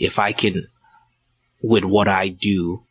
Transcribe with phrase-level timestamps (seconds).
[0.00, 0.66] if I can,
[1.62, 2.82] with what I do,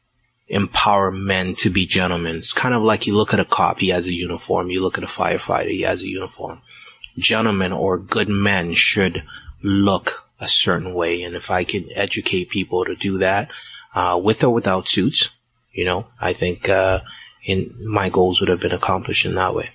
[0.47, 2.37] empower men to be gentlemen.
[2.37, 4.69] It's kind of like you look at a cop, he has a uniform.
[4.69, 6.61] You look at a firefighter, he has a uniform.
[7.17, 9.23] Gentlemen or good men should
[9.61, 11.23] look a certain way.
[11.23, 13.49] And if I can educate people to do that,
[13.93, 15.29] uh, with or without suits,
[15.73, 16.99] you know, I think, uh,
[17.43, 19.71] in my goals would have been accomplished in that way.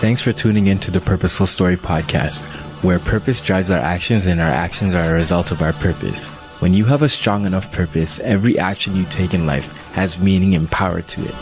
[0.00, 2.44] Thanks for tuning in to the Purposeful Story podcast,
[2.82, 6.28] where purpose drives our actions and our actions are a result of our purpose.
[6.60, 10.54] When you have a strong enough purpose, every action you take in life has meaning
[10.54, 11.34] and power to it.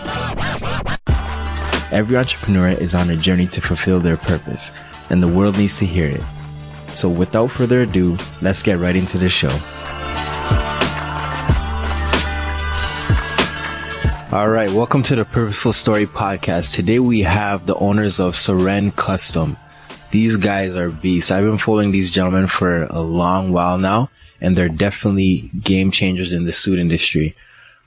[1.93, 4.73] Every entrepreneur is on a journey to fulfill their purpose,
[5.11, 6.25] and the world needs to hear it.
[6.89, 9.53] So without further ado, let's get right into the show.
[14.33, 16.75] All right, welcome to the Purposeful Story podcast.
[16.75, 19.59] Today we have the owners of Soren Custom.
[20.13, 21.31] These guys are beasts.
[21.31, 24.11] I've been following these gentlemen for a long while now,
[24.43, 27.35] and they're definitely game changers in the suit industry.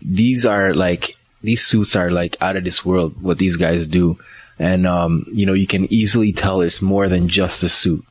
[0.02, 4.18] These are like, these suits are like out of this world, what these guys do.
[4.58, 8.04] And, um, you know, you can easily tell it's more than just a suit.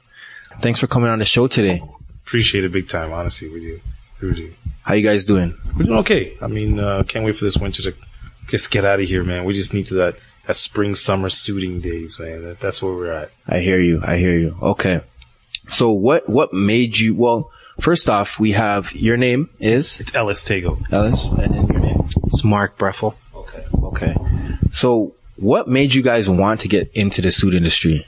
[0.60, 1.82] Thanks for coming on the show today.
[2.24, 3.80] Appreciate it big time, honestly, with you.
[4.20, 4.50] Do.
[4.82, 5.54] How you guys doing?
[5.76, 6.34] We're doing okay.
[6.40, 7.94] I mean, uh, can't wait for this winter to
[8.48, 9.44] just get out of here, man.
[9.44, 12.44] We just need to that, that spring, summer suiting days, man.
[12.44, 13.30] That, that's where we're at.
[13.48, 14.02] I hear you.
[14.04, 14.56] I hear you.
[14.60, 15.00] Okay.
[15.68, 20.44] So what, what made you, well, first off, we have your name is It's Ellis
[20.44, 20.80] Tago.
[20.92, 22.04] Ellis and then your name.
[22.24, 23.14] It's Mark Breffel.
[23.34, 23.64] Okay.
[23.82, 24.14] Okay.
[24.70, 28.06] So what made you guys want to get into the suit industry?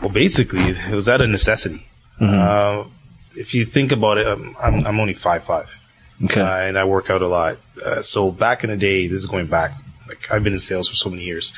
[0.00, 1.86] Well, basically, it was out of necessity.
[2.20, 2.84] Uh,
[3.34, 5.68] if you think about it, um, I'm, I'm only five five,
[6.24, 6.40] Okay.
[6.40, 7.56] uh, and I work out a lot.
[7.84, 9.72] Uh, so back in the day, this is going back.
[10.08, 11.52] Like I've been in sales for so many years.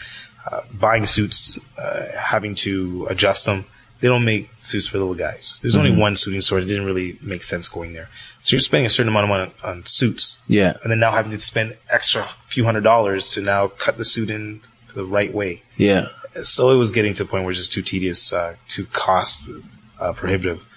[0.50, 3.64] Uh, buying suits, uh, having to adjust them.
[4.00, 5.58] They don't make suits for little guys.
[5.62, 6.58] There's only one suiting store.
[6.58, 8.08] It didn't really make sense going there.
[8.40, 10.76] So you're spending a certain amount of money on, on suits, yeah.
[10.82, 14.28] and then now having to spend extra few hundred dollars to now cut the suit
[14.28, 14.60] in
[14.94, 16.08] the right way Yeah.
[16.42, 19.48] so it was getting to a point where it's just too tedious, uh, too cost
[19.98, 20.68] uh, prohibitive.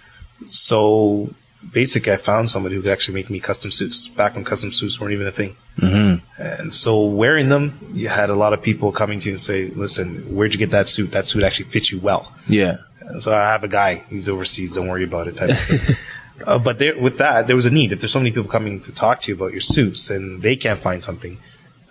[0.45, 1.29] So
[1.71, 4.99] basically, I found somebody who could actually make me custom suits back when custom suits
[4.99, 5.55] weren't even a thing.
[5.77, 6.41] Mm-hmm.
[6.41, 9.69] And so wearing them, you had a lot of people coming to you and say,
[9.69, 11.11] "Listen, where'd you get that suit?
[11.11, 12.77] That suit actually fits you well." Yeah.
[13.01, 14.03] And so I have a guy.
[14.09, 14.73] He's overseas.
[14.73, 15.37] Don't worry about it.
[15.37, 15.95] Type of thing.
[16.45, 17.91] uh, but there, with that, there was a need.
[17.91, 20.55] If there's so many people coming to talk to you about your suits and they
[20.55, 21.37] can't find something,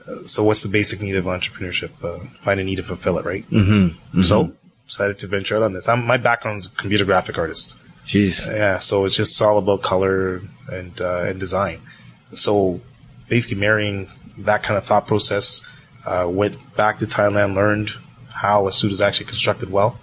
[0.06, 1.90] uh, so what's the basic need of entrepreneurship?
[2.04, 3.48] Uh, find a need to fulfill it, right?
[3.48, 4.22] Mm-hmm.
[4.22, 4.52] So
[4.86, 5.88] decided to venture out on this.
[5.88, 7.76] I'm, my background is computer graphic artist.
[8.06, 8.46] Jeez.
[8.46, 10.40] Yeah, so it's just all about color
[10.70, 11.80] and uh, and design.
[12.32, 12.80] So
[13.28, 14.08] basically, marrying
[14.38, 15.62] that kind of thought process,
[16.04, 17.90] uh, went back to Thailand, learned
[18.32, 19.98] how a suit is actually constructed well.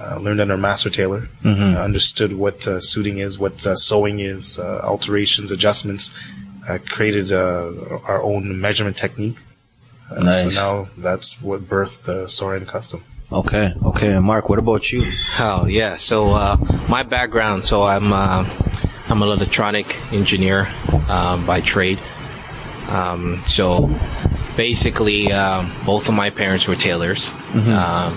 [0.00, 1.74] Uh, learned under master tailor, Mhm.
[1.74, 6.14] uh, understood what uh, suiting is, what uh, sewing is, uh, alterations, adjustments.
[6.68, 7.72] Uh, created uh,
[8.06, 9.38] our own measurement technique.
[10.20, 10.42] Nice.
[10.44, 13.02] So now that's what birthed uh, Soren Custom.
[13.30, 13.74] Okay.
[13.84, 14.12] Okay.
[14.12, 15.12] And Mark, what about you?
[15.38, 15.96] Oh yeah.
[15.96, 16.56] So uh,
[16.88, 17.66] my background.
[17.66, 18.48] So I'm uh,
[19.08, 20.68] I'm an electronic engineer
[21.08, 21.98] um, by trade.
[22.88, 23.90] Um, so
[24.56, 28.16] basically, um, both of my parents were tailors um,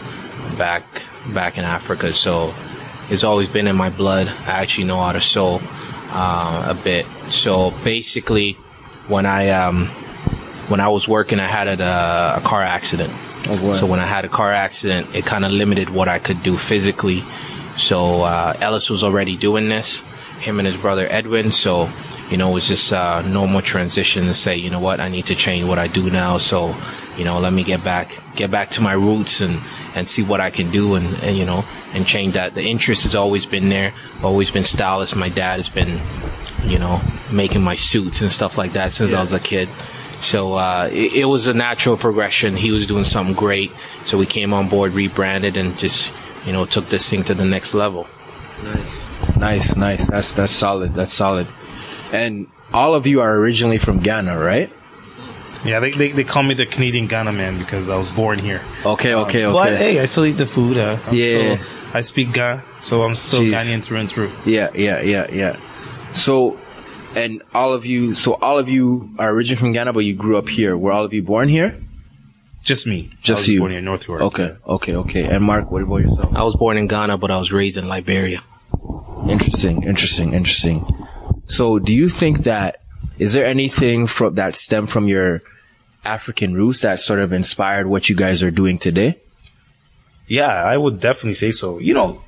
[0.58, 2.14] back back in Africa.
[2.14, 2.54] So
[3.10, 4.28] it's always been in my blood.
[4.30, 5.60] I actually know how to sew
[6.12, 7.06] uh, a bit.
[7.30, 8.54] So basically,
[9.10, 9.88] when I um,
[10.70, 13.12] when I was working, I had a, a car accident.
[13.48, 13.74] Oh.
[13.74, 16.58] So when I had a car accident, it kind of limited what I could do
[16.58, 17.24] physically.
[17.78, 20.02] So uh, Ellis was already doing this,
[20.40, 21.52] him and his brother Edwin.
[21.52, 21.90] So
[22.30, 25.26] you know, it was just a normal transition to say, you know what, I need
[25.26, 26.38] to change what I do now.
[26.38, 26.76] So
[27.18, 29.60] you know, let me get back get back to my roots and
[29.96, 32.56] and see what I can do and, and you know and change that.
[32.56, 33.94] The interest has always been there.
[34.24, 35.16] Always been stylist.
[35.16, 36.00] My dad has been
[36.64, 39.68] you know making my suits and stuff like that since I was a kid.
[40.22, 42.56] So uh, it, it was a natural progression.
[42.56, 43.72] He was doing something great,
[44.06, 46.14] so we came on board, rebranded, and just
[46.46, 48.08] you know took this thing to the next level.
[48.64, 49.06] Nice.
[49.38, 49.76] Nice.
[49.76, 50.08] Nice.
[50.08, 50.94] That's that's solid.
[50.94, 51.48] That's solid.
[52.12, 54.72] And all of you are originally from Ghana, right?
[55.64, 58.62] Yeah, they, they, they call me the Canadian Ghana man because I was born here.
[58.86, 59.14] Okay.
[59.14, 59.46] Okay.
[59.46, 59.54] Okay.
[59.54, 60.78] But hey, I still eat the food.
[60.78, 61.56] Uh, I'm Yeah.
[61.56, 63.54] Still, I speak Ghana, so I'm still Jeez.
[63.54, 64.32] Ghanaian through and through.
[64.46, 65.60] Yeah, yeah, yeah, yeah.
[66.14, 66.58] So,
[67.16, 70.38] and all of you, so all of you are originally from Ghana, but you grew
[70.38, 70.78] up here.
[70.78, 71.76] Were all of you born here?
[72.64, 73.10] Just me.
[73.22, 73.60] Just I was you.
[73.60, 74.22] Born in North York.
[74.22, 75.24] Okay, okay, okay.
[75.26, 76.36] And Mark, what about yourself?
[76.36, 78.44] I was born in Ghana, but I was raised in Liberia.
[79.28, 80.86] Interesting, interesting, interesting.
[81.46, 82.82] So, do you think that
[83.18, 85.42] is there anything from that stem from your
[86.06, 89.20] African roots that sort of inspired what you guys are doing today?
[90.28, 91.80] Yeah, I would definitely say so.
[91.80, 92.22] You know,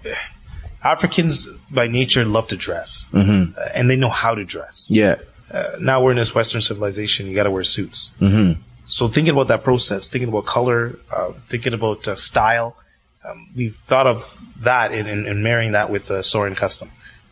[0.83, 3.58] Africans by nature love to dress, Mm-hmm.
[3.58, 4.90] uh, and they know how to dress.
[4.92, 5.16] Yeah.
[5.52, 7.28] Uh, now we're in this Western civilization.
[7.28, 8.12] You got to wear suits.
[8.20, 8.60] Mm-hmm.
[8.86, 12.75] So thinking about that process, thinking about color, uh, thinking about uh, style,
[13.24, 16.90] um, we've thought of that and, marrying that with uh, Soren Custom.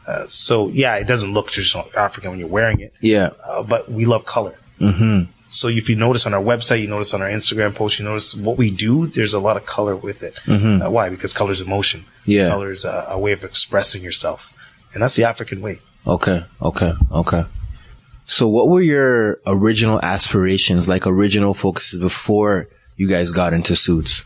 [0.08, 3.32] Uh, so yeah, it doesn't look traditional African when you're wearing it, Yeah.
[3.44, 4.56] uh, but we love color.
[4.80, 5.24] Mm-hmm.
[5.54, 8.34] So if you notice on our website, you notice on our Instagram post, you notice
[8.36, 9.08] what we do.
[9.08, 10.34] There's a lot of color with it.
[10.48, 11.10] Uh, why?
[11.10, 12.06] Because color is emotion.
[12.26, 12.48] Yeah.
[12.48, 14.54] Color is a, a way of expressing yourself,
[14.94, 15.82] and that's the African way.
[16.08, 16.46] Okay.
[16.62, 16.94] Okay.
[17.12, 17.44] Okay.
[18.26, 24.24] So what were your original aspirations, like original focuses before you guys got into suits?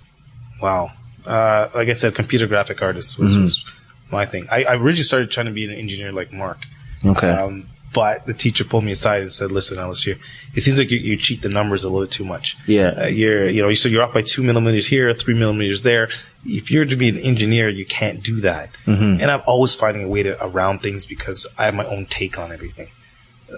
[0.62, 0.92] Wow.
[1.26, 3.74] Uh, like I said, computer graphic artist was, was
[4.12, 4.46] my thing.
[4.52, 6.60] I, I originally started trying to be an engineer like Mark.
[7.04, 7.30] Okay.
[7.30, 7.66] Um,
[7.96, 10.18] but the teacher pulled me aside and said, "Listen, Alice, you
[10.54, 12.58] it seems like you, you cheat the numbers a little too much.
[12.68, 12.90] Yeah.
[12.90, 16.10] uh, you're you know so you're off by two millimeters here, three millimeters there.
[16.46, 18.70] If you're to be an engineer, you can't do that.
[18.86, 19.22] Mm-hmm.
[19.22, 22.38] And I'm always finding a way to around things because I have my own take
[22.38, 22.90] on everything.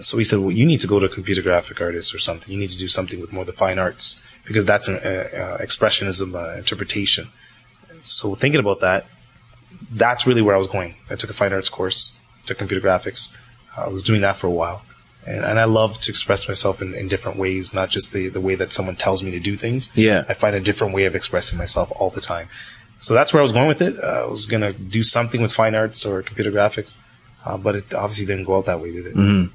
[0.00, 2.52] So he said, "Well, you need to go to a computer graphic artist or something.
[2.52, 5.58] You need to do something with more the fine arts because that's an uh, uh,
[5.58, 7.28] expressionism uh, interpretation."
[8.00, 9.06] So thinking about that,
[9.90, 10.94] that's really where I was going.
[11.10, 13.36] I took a fine arts course, took computer graphics.
[13.86, 14.82] I was doing that for a while.
[15.26, 18.40] And, and I love to express myself in, in different ways, not just the, the
[18.40, 19.94] way that someone tells me to do things.
[19.96, 20.24] Yeah.
[20.28, 22.48] I find a different way of expressing myself all the time.
[22.98, 24.02] So that's where I was going with it.
[24.02, 26.98] Uh, I was going to do something with fine arts or computer graphics,
[27.44, 29.14] uh, but it obviously didn't go out that way, did it?
[29.14, 29.54] Mm-hmm.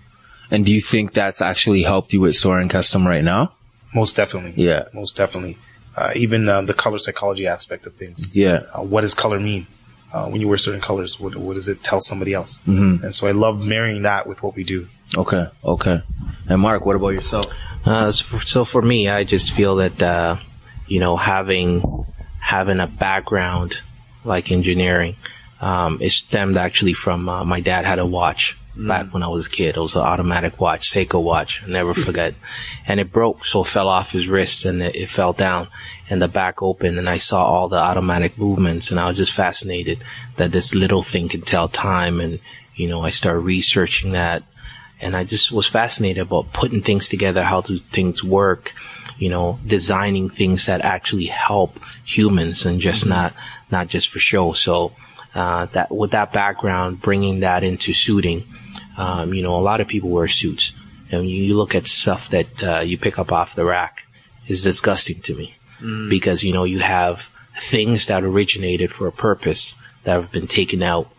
[0.52, 3.54] And do you think that's actually helped you with Soren Custom right now?
[3.96, 4.54] Most definitely.
[4.56, 4.86] Yeah.
[4.94, 5.58] Most definitely.
[5.96, 8.34] Uh, even uh, the color psychology aspect of things.
[8.36, 8.64] Yeah.
[8.74, 9.68] Uh, what does color mean?
[10.14, 12.60] Uh, when you wear certain colors, what, what does it tell somebody else?
[12.68, 13.04] Mm-hmm.
[13.04, 14.88] And so I love marrying that with what we do.
[15.18, 15.48] Okay.
[15.66, 16.02] Okay.
[16.48, 17.52] And Mark, what about yourself?
[17.86, 20.38] Uh, so, for, so for me, I just feel that uh,
[20.88, 22.06] you know having
[22.40, 23.80] having a background
[24.24, 25.16] like engineering,
[25.62, 28.88] um, it stemmed actually from uh, my dad had a watch Mm.
[28.88, 29.78] back when I was a kid.
[29.78, 31.62] It was an automatic watch, Seiko watch.
[31.64, 32.04] I never mm.
[32.04, 32.34] forget,
[32.88, 35.68] and it broke, so it fell off his wrist and it, it fell down,
[36.10, 39.34] and the back opened, and I saw all the automatic movements, and I was just
[39.34, 40.04] fascinated
[40.38, 42.40] that this little thing can tell time, and
[42.76, 44.44] you know I started researching that
[45.04, 48.74] and I just was fascinated about putting things together, how do things work,
[49.18, 53.10] you know, designing things that actually help humans and just mm.
[53.10, 53.34] not
[53.70, 54.54] not just for show.
[54.54, 54.94] So
[55.36, 58.44] uh, that with that background, bringing that into suiting,
[58.98, 60.72] um, you know, a lot of people wear suits,
[61.12, 64.06] and you, you look at stuff that uh, you pick up off the rack
[64.48, 65.56] is disgusting to me
[66.10, 67.30] because you know you have
[67.60, 71.14] things that originated for a purpose that have been taken out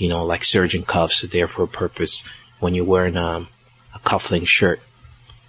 [0.00, 2.24] you know, like surgeon cuffs are there for a purpose.
[2.58, 3.48] When you're wearing um,
[3.94, 4.80] a cufflink shirt,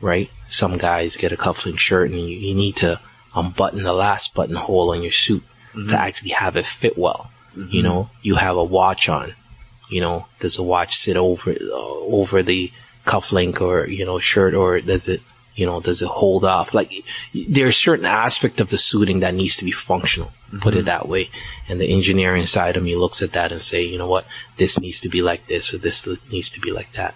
[0.01, 0.29] right?
[0.49, 2.99] Some guys get a cufflink shirt and you, you need to
[3.33, 5.43] unbutton the last buttonhole on your suit
[5.89, 7.31] to actually have it fit well.
[7.55, 9.33] You know, you have a watch on.
[9.91, 11.55] You know, does the watch sit over uh,
[12.17, 12.71] over the
[13.05, 15.21] cufflink or you know shirt, or does it
[15.55, 16.73] you know does it hold off?
[16.73, 16.91] Like
[17.33, 20.31] there's certain aspect of the suiting that needs to be functional.
[20.59, 21.29] Put it that way.
[21.69, 24.25] And the engineering side of me looks at that and say, you know what,
[24.57, 27.15] this needs to be like this or this needs to be like that.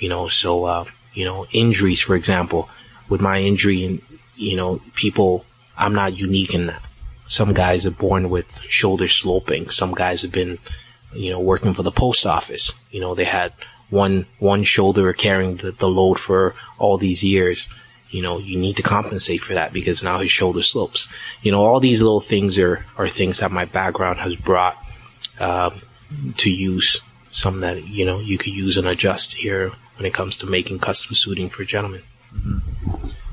[0.00, 0.84] You know, so uh,
[1.14, 2.68] you know injuries, for example,
[3.08, 4.02] with my injury and
[4.36, 5.44] you know people,
[5.76, 6.82] I'm not unique in that.
[7.26, 9.70] Some guys are born with shoulder sloping.
[9.70, 10.58] Some guys have been,
[11.14, 12.72] you know, working for the post office.
[12.90, 13.52] You know, they had
[13.90, 17.68] one one shoulder carrying the, the load for all these years.
[18.10, 21.08] You know, you need to compensate for that because now his shoulder slopes.
[21.42, 24.76] You know, all these little things are are things that my background has brought
[25.40, 25.80] um,
[26.38, 27.00] to use.
[27.30, 30.78] Some that you know you could use and adjust here when it comes to making
[30.80, 32.02] custom suiting for gentlemen.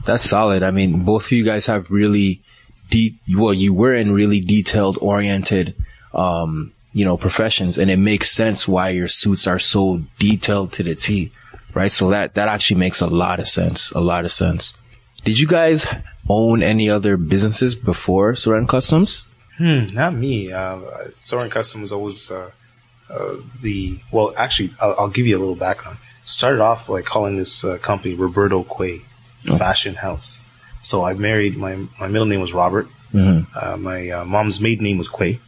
[0.06, 0.64] That's solid.
[0.64, 2.42] I mean, both of you guys have really
[2.90, 5.76] deep, well, you were in really detailed oriented,
[6.14, 10.84] um, you know, professions and it makes sense why your suits are so detailed to
[10.84, 11.32] the T,
[11.74, 11.94] right?
[11.94, 13.92] So that, that actually makes a lot of sense.
[13.92, 14.74] A lot of sense.
[15.24, 15.88] Did you guys
[16.28, 19.26] own any other businesses before Soren Customs?
[19.58, 20.52] Hmm, not me.
[20.52, 20.80] Uh,
[21.14, 22.52] Soren Custom was always uh,
[23.10, 24.34] uh, the well.
[24.36, 25.98] Actually, I'll, I'll give you a little background.
[26.24, 29.00] Started off like calling this uh, company Roberto Quay
[29.58, 30.44] Fashion House.
[30.80, 32.88] So I married my my middle name was Robert.
[33.14, 33.58] Mm-hmm.
[33.58, 35.40] Uh, my uh, mom's maiden name was Quay.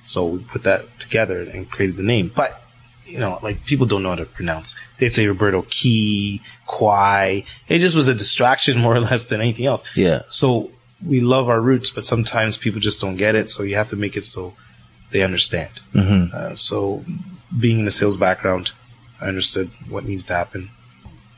[0.00, 2.32] So we put that together and created the name.
[2.34, 2.62] But
[3.06, 4.76] you know, like people don't know how to pronounce.
[4.98, 7.44] They'd say Roberto Key, Quay.
[7.68, 9.84] It just was a distraction more or less than anything else.
[9.96, 10.22] Yeah.
[10.28, 10.70] So
[11.04, 13.50] we love our roots, but sometimes people just don't get it.
[13.50, 14.54] So you have to make it so
[15.10, 15.70] they understand.
[15.92, 16.34] Mm-hmm.
[16.34, 17.04] Uh, so
[17.58, 18.70] being in the sales background,
[19.20, 20.70] I understood what needed to happen.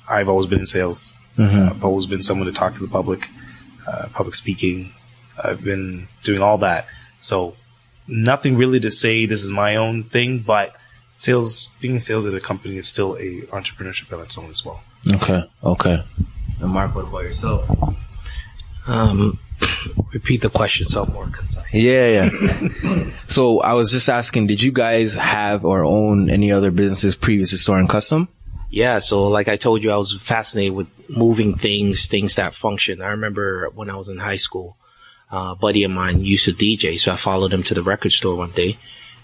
[0.08, 1.12] I've always been in sales.
[1.36, 1.58] Mm-hmm.
[1.58, 3.28] Uh, I've always been someone to talk to the public,
[3.86, 4.92] uh, public speaking.
[5.42, 6.86] I've been doing all that.
[7.20, 7.54] So
[8.06, 10.74] nothing really to say this is my own thing, but
[11.14, 14.82] sales, being sales at a company is still a entrepreneurship on its own as well.
[15.14, 15.44] Okay.
[15.64, 16.02] Okay.
[16.60, 17.68] And Mark, what about yourself?
[18.86, 19.38] Um,
[20.12, 21.72] repeat the question so I'm more concise.
[21.72, 23.10] Yeah, yeah.
[23.26, 27.50] so I was just asking, did you guys have or own any other businesses previous
[27.50, 28.28] to Soren Custom?
[28.70, 33.02] Yeah, so like I told you, I was fascinated with moving things, things that function.
[33.02, 34.78] I remember when I was in high school,
[35.32, 38.12] uh, a buddy of mine used to DJ, so I followed him to the record
[38.12, 38.76] store one day,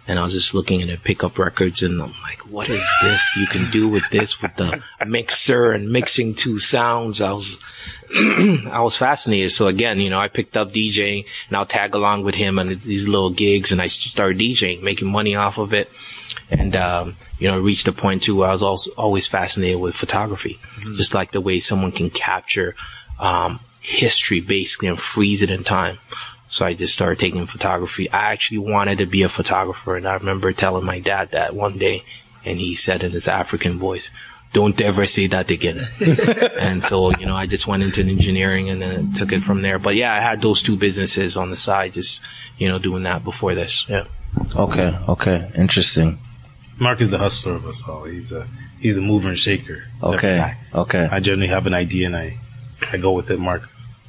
[0.07, 2.87] and I was just looking at it, pick up records, and I'm like, what is
[3.03, 7.21] this you can do with this with the mixer and mixing two sounds?
[7.21, 7.61] I was,
[8.15, 9.53] I was fascinated.
[9.53, 12.69] So again, you know, I picked up DJing, and I'll tag along with him on
[12.69, 15.91] these little gigs, and I started DJing, making money off of it,
[16.51, 19.95] and um, you know, reached a point too where I was also always fascinated with
[19.95, 20.97] photography, mm-hmm.
[20.97, 22.75] just like the way someone can capture
[23.19, 25.99] um, history basically and freeze it in time.
[26.51, 28.11] So I just started taking photography.
[28.11, 31.77] I actually wanted to be a photographer, and I remember telling my dad that one
[31.77, 32.05] day,
[32.45, 34.11] and he said in his African voice,
[34.55, 35.87] "Don't ever say that again."
[36.59, 39.79] and so, you know, I just went into engineering and then took it from there.
[39.79, 42.23] But yeah, I had those two businesses on the side, just
[42.57, 43.87] you know, doing that before this.
[43.87, 44.05] Yeah.
[44.57, 44.97] Okay.
[45.07, 45.51] Okay.
[45.55, 46.19] Interesting.
[46.79, 48.05] Mark is a hustler of us all.
[48.05, 48.47] He's a
[48.81, 49.85] he's a mover and shaker.
[50.03, 50.55] Okay.
[50.75, 51.09] Okay.
[51.11, 52.39] I generally have an idea and I
[52.93, 53.39] I go with it.
[53.39, 53.63] Mark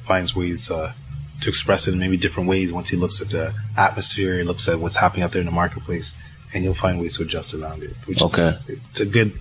[0.04, 0.92] finds ways uh,
[1.40, 2.72] to express it in maybe different ways.
[2.72, 5.52] Once he looks at the atmosphere, he looks at what's happening out there in the
[5.52, 6.16] marketplace,
[6.52, 7.94] and he'll find ways to adjust around it.
[8.06, 8.48] Which okay.
[8.48, 9.32] Is, it's a good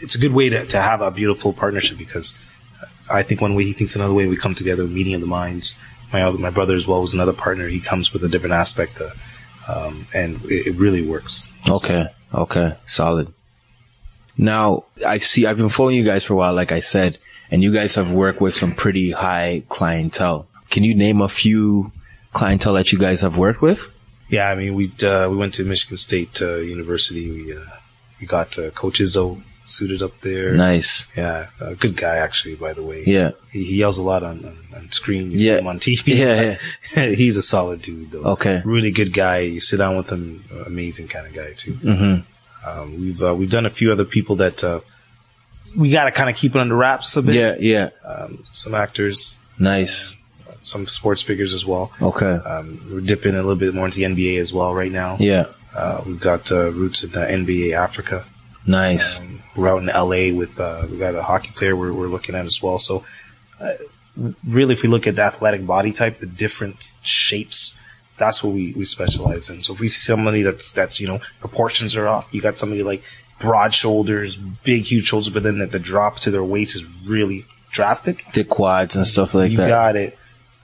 [0.00, 2.38] it's a good way to, to have a beautiful partnership because
[3.10, 4.26] I think one way he thinks another way.
[4.26, 5.78] We come together, meeting of the minds.
[6.12, 7.68] My other, my brother as well was another partner.
[7.68, 9.12] He comes with a different aspect, to,
[9.68, 11.52] um, and it, it really works.
[11.68, 12.06] Okay.
[12.34, 13.32] Okay, solid.
[14.36, 17.18] Now, I see, I've been following you guys for a while, like I said,
[17.50, 20.46] and you guys have worked with some pretty high clientele.
[20.70, 21.92] Can you name a few
[22.32, 23.94] clientele that you guys have worked with?
[24.28, 27.30] Yeah, I mean, we uh, we went to Michigan State uh, University.
[27.30, 27.60] We uh,
[28.20, 30.52] we got uh, Coach Izzo suited up there.
[30.52, 31.06] Nice.
[31.16, 32.54] Yeah, a good guy actually.
[32.56, 33.04] By the way.
[33.06, 33.32] Yeah.
[33.52, 35.30] He, he yells a lot on, on, on screen.
[35.30, 35.54] You yeah.
[35.54, 36.06] see him on TV.
[36.18, 36.58] Yeah,
[36.94, 37.06] yeah.
[37.14, 38.24] He's a solid dude though.
[38.32, 38.62] Okay.
[38.64, 39.38] Really good guy.
[39.40, 41.72] You sit down with him, amazing kind of guy too.
[41.72, 42.68] Mm-hmm.
[42.68, 44.80] Um, we've uh, we've done a few other people that uh,
[45.78, 47.36] we got to kind of keep it under wraps a bit.
[47.36, 47.90] Yeah, yeah.
[48.04, 49.38] Um, some actors.
[49.58, 50.16] Nice.
[50.46, 51.92] Uh, some sports figures as well.
[52.02, 52.26] Okay.
[52.26, 55.16] Um, we're dipping a little bit more into the NBA as well right now.
[55.20, 55.46] Yeah.
[55.74, 58.24] Uh, we've got uh, roots in the NBA Africa.
[58.66, 59.20] Nice.
[59.20, 62.34] Um, we're out in LA with uh, we got a hockey player we're, we're looking
[62.34, 62.78] at as well.
[62.78, 63.04] So
[63.60, 63.74] uh,
[64.46, 67.80] really, if we look at the athletic body type, the different shapes,
[68.16, 69.62] that's what we, we specialize in.
[69.62, 72.82] So if we see somebody that's that's you know proportions are off, you got somebody
[72.82, 73.02] like
[73.40, 77.44] broad shoulders, big huge shoulders, but then the, the drop to their waist is really
[77.70, 78.22] drastic.
[78.32, 79.64] Thick quads and stuff like you that.
[79.64, 80.18] You got it.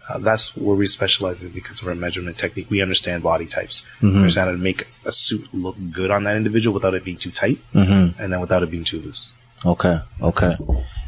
[0.09, 2.71] Uh, that's where we specialize in because of our measurement technique.
[2.71, 3.85] We understand body types.
[3.97, 4.09] Mm-hmm.
[4.09, 7.05] We understand how to make a, a, suit look good on that individual without it
[7.05, 8.21] being too tight, mm-hmm.
[8.23, 9.31] and then without it being too loose.
[9.65, 10.57] Okay, okay.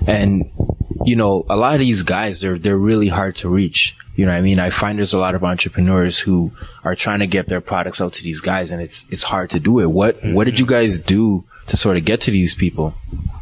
[0.06, 0.50] And
[1.04, 3.96] you know, a lot of these guys, they're they're really hard to reach.
[4.16, 6.50] You know, I mean, I find there's a lot of entrepreneurs who
[6.82, 9.60] are trying to get their products out to these guys, and it's it's hard to
[9.60, 9.90] do it.
[9.90, 10.34] What mm-hmm.
[10.34, 12.94] what did you guys do to sort of get to these people?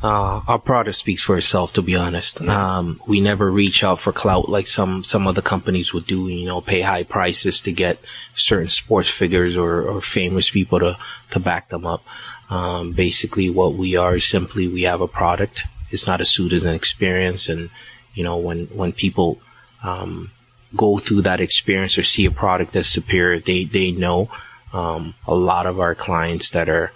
[0.04, 2.38] Uh, our product speaks for itself, to be honest.
[2.42, 6.44] Um, we never reach out for clout like some, some other companies would do, you
[6.44, 7.98] know, pay high prices to get
[8.34, 10.98] certain sports figures or, or famous people to,
[11.30, 12.04] to back them up.
[12.50, 15.62] Um, basically what we are is simply we have a product.
[15.90, 17.48] It's not a suit, it's an experience.
[17.48, 17.70] And,
[18.14, 19.40] you know, when, when people,
[19.82, 20.32] um,
[20.76, 24.30] go through that experience or see a product that's superior, they, they know,
[24.72, 26.92] um, a lot of our clients that are,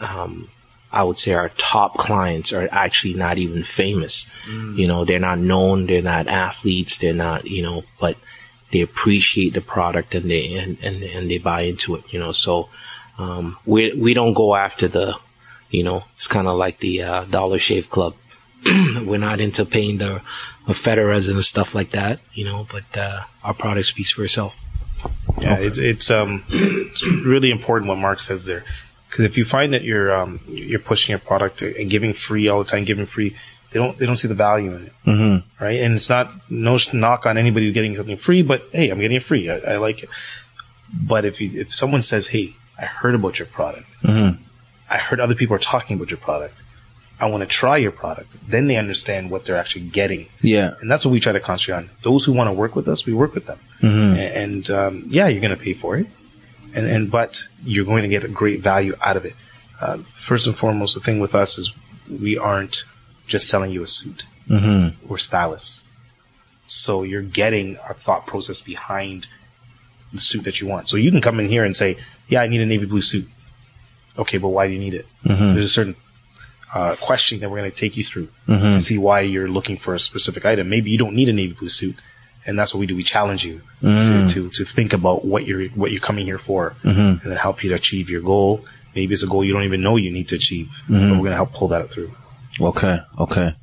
[0.00, 0.48] um,
[0.92, 4.30] I would say our top clients are actually not even famous.
[4.46, 4.76] Mm.
[4.76, 8.16] You know, they're not known, they're not athletes, they're not, you know, but
[8.70, 12.32] they appreciate the product and they, and, and, and they buy into it, you know,
[12.32, 12.68] so,
[13.18, 15.16] um, we, we don't go after the,
[15.70, 18.14] you know, it's kind of like the, uh, Dollar Shave Club.
[18.64, 20.22] We're not into paying the,
[20.66, 24.64] the Federers and stuff like that, you know, but, uh, our product speaks for itself.
[25.40, 25.66] Yeah, okay.
[25.66, 28.64] it's, it's, um, it's really important what Mark says there
[29.12, 32.64] because if you find that you're um, you're pushing your product and giving free all
[32.64, 33.36] the time, giving free,
[33.70, 35.62] they don't they don't see the value in it, mm-hmm.
[35.62, 35.80] right?
[35.80, 39.18] And it's not no knock on anybody who's getting something free, but hey, I'm getting
[39.18, 39.50] it free.
[39.50, 40.08] I, I like it.
[40.94, 44.00] But if you, if someone says, "Hey, I heard about your product.
[44.02, 44.42] Mm-hmm.
[44.90, 46.62] I heard other people are talking about your product.
[47.22, 50.26] I want to try your product," then they understand what they're actually getting.
[50.42, 51.90] Yeah, and that's what we try to concentrate on.
[52.02, 53.58] Those who want to work with us, we work with them.
[53.80, 54.16] Mm-hmm.
[54.16, 56.06] And, and um, yeah, you're going to pay for it
[56.74, 59.34] and, and but you're going to get a great value out of it.
[59.80, 61.74] Uh, first and foremost, the thing with us is
[62.08, 62.84] we aren't
[63.26, 64.24] just selling you a suit.
[64.48, 65.06] Mm-hmm.
[65.08, 65.86] We're stylists.
[66.64, 69.26] So you're getting a thought process behind
[70.12, 70.88] the suit that you want.
[70.88, 71.98] So you can come in here and say,
[72.28, 73.28] yeah, I need a navy blue suit.
[74.18, 75.06] Okay, but why do you need it?
[75.24, 75.54] Mm-hmm.
[75.54, 75.96] There's a certain
[76.74, 78.28] uh, question that we're going to take you through
[78.74, 80.68] to see why you're looking for a specific item.
[80.68, 81.96] Maybe you don't need a navy blue suit,
[82.46, 82.96] and that's what we do.
[82.96, 83.60] We challenge you
[84.02, 87.62] to, to to think about what you're what you're coming here for, and then help
[87.62, 88.64] you to achieve your goal.
[88.94, 91.30] Maybe it's a goal you don't even know you need to achieve, but we're going
[91.30, 92.12] to help pull that through.
[92.60, 93.54] Okay, okay.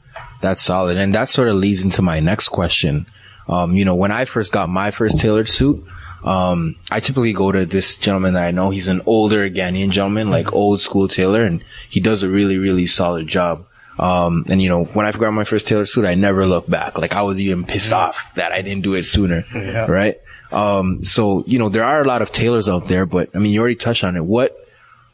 [0.42, 0.98] That's solid.
[0.98, 3.06] And that sort of leads into my next question.
[3.48, 5.84] Um, you know, when I first got my first tailored suit,
[6.24, 8.70] um, I typically go to this gentleman that I know.
[8.70, 12.88] He's an older Ghanaian gentleman, like old school tailor, and he does a really, really
[12.88, 13.66] solid job.
[13.98, 16.98] Um, and you know, when I got my first tailor suit, I never looked back.
[16.98, 19.44] Like I was even pissed off that I didn't do it sooner.
[19.54, 19.86] Yeah.
[19.92, 20.20] Right.
[20.52, 23.52] Um, so, you know, there are a lot of tailors out there, but I mean,
[23.52, 24.24] you already touched on it.
[24.24, 24.58] What,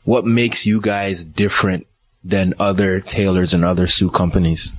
[0.04, 1.88] what makes you guys different
[2.24, 4.72] than other tailors and other suit companies?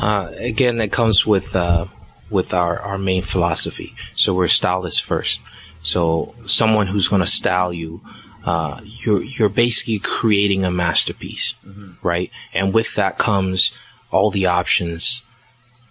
[0.00, 1.86] Uh, again, it comes with uh,
[2.30, 3.94] with our, our main philosophy.
[4.14, 5.42] So we're stylists first.
[5.82, 8.00] So someone who's going to style you,
[8.44, 11.54] uh, you're you're basically creating a masterpiece,
[12.02, 12.30] right?
[12.52, 13.72] And with that comes
[14.10, 15.24] all the options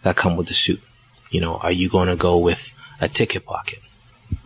[0.04, 0.82] that come with the suit.
[1.30, 3.80] You know, are you going to go with a ticket pocket?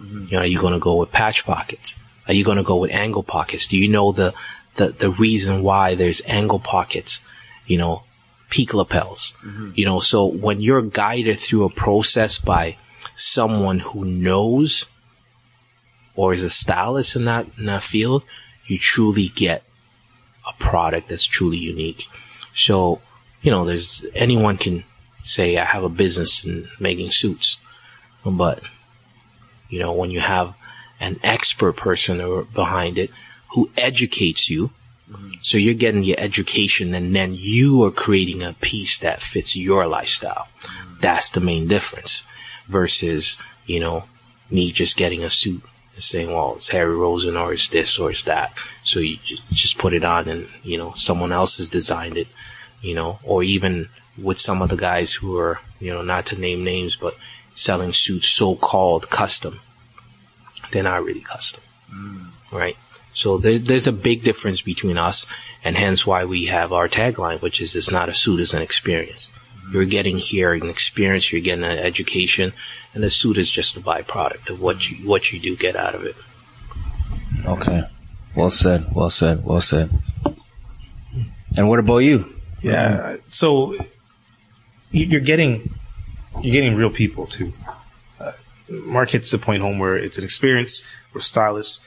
[0.02, 2.00] You know, are you going to go with patch pockets?
[2.28, 3.68] Are you going to go with angle pockets?
[3.68, 4.34] Do you know the,
[4.76, 7.22] the, the reason why there's angle pockets?
[7.66, 8.04] You know,
[8.50, 9.34] peak lapels.
[9.44, 9.72] Mm-hmm.
[9.76, 12.78] You know, so when you're guided through a process by
[13.16, 14.86] someone who knows
[16.16, 18.24] or is a stylist in that in that field,
[18.66, 19.64] you truly get
[20.48, 22.06] a product that's truly unique.
[22.54, 23.02] So,
[23.42, 24.84] you know, there's anyone can
[25.24, 27.58] say I have a business in making suits,
[28.26, 28.62] but
[29.70, 30.56] you know, when you have
[31.00, 33.12] an expert person or- behind it
[33.54, 34.72] who educates you,
[35.42, 39.88] so you're getting your education and then you are creating a piece that fits your
[39.88, 40.48] lifestyle.
[41.00, 42.26] That's the main difference
[42.68, 44.04] versus, you know,
[44.52, 48.12] me just getting a suit and saying, well, it's Harry Rosen or it's this or
[48.12, 48.52] it's that.
[48.84, 52.28] So you ju- just put it on and, you know, someone else has designed it,
[52.82, 53.90] you know, or even
[54.22, 57.16] with some of the guys who are, you know, not to name names, but
[57.54, 59.60] selling suits so-called custom.
[60.72, 61.64] They're not really custom.
[61.94, 62.32] Mm.
[62.52, 62.78] Right?
[63.18, 65.26] So there, there's a big difference between us
[65.64, 68.62] and hence why we have our tagline, which is it's not a suit, it's an
[68.62, 69.32] experience.
[69.74, 72.54] You're getting here an experience, you're getting an education,
[72.94, 75.96] and the suit is just a byproduct of what you, what you do get out
[75.96, 76.16] of it.
[77.44, 77.86] Okay.
[78.36, 78.86] Well said.
[78.94, 79.44] Well said.
[79.44, 79.90] Well said.
[81.58, 82.32] And what about you?
[82.62, 83.18] Yeah.
[83.30, 83.74] So
[84.92, 85.72] you- you're getting
[86.44, 87.52] you're getting real people too.
[88.20, 88.34] Uh,
[88.70, 90.84] Mark hits the point home where it's an experience.
[91.16, 91.82] We're stylists.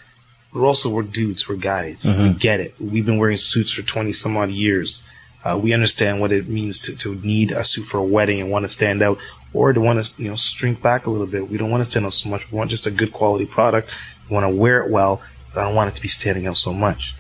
[0.53, 1.49] We're also we're dudes.
[1.49, 2.17] We're guys.
[2.19, 2.75] We get it.
[2.81, 5.05] We've been wearing suits for twenty some odd years.
[5.45, 8.51] Uh, we understand what it means to, to need a suit for a wedding and
[8.51, 9.19] want to stand out,
[9.55, 11.49] or to want to you know shrink back a little bit.
[11.49, 12.51] We don't want to stand out so much.
[12.51, 13.95] We want just a good quality product.
[14.29, 15.23] We want to wear it well,
[15.55, 17.15] but I don't want it to be standing out so much.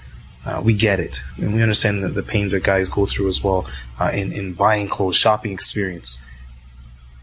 [0.45, 3.45] Uh, we get it, and we understand the, the pains that guys go through as
[3.45, 3.67] well
[4.01, 6.19] uh, in in buying clothes, shopping experience.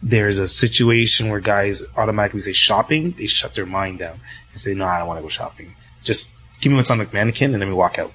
[0.02, 4.20] There's a situation where guys automatically say shopping, they shut their mind down
[4.52, 5.74] and say, "No, I don't want to go shopping.
[6.08, 6.30] Just
[6.62, 8.12] give me what's on the mannequin, and then we walk out."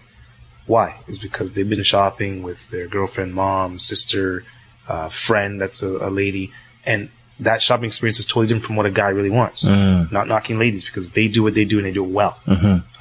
[0.66, 0.96] Why?
[1.09, 4.44] Is because they've been shopping with their girlfriend, mom, sister,
[4.88, 6.52] uh, friend that's a, a lady,
[6.87, 7.09] and
[7.40, 9.64] that shopping experience is totally different from what a guy really wants.
[9.64, 12.38] Not knocking ladies because they do what they do and they do it well.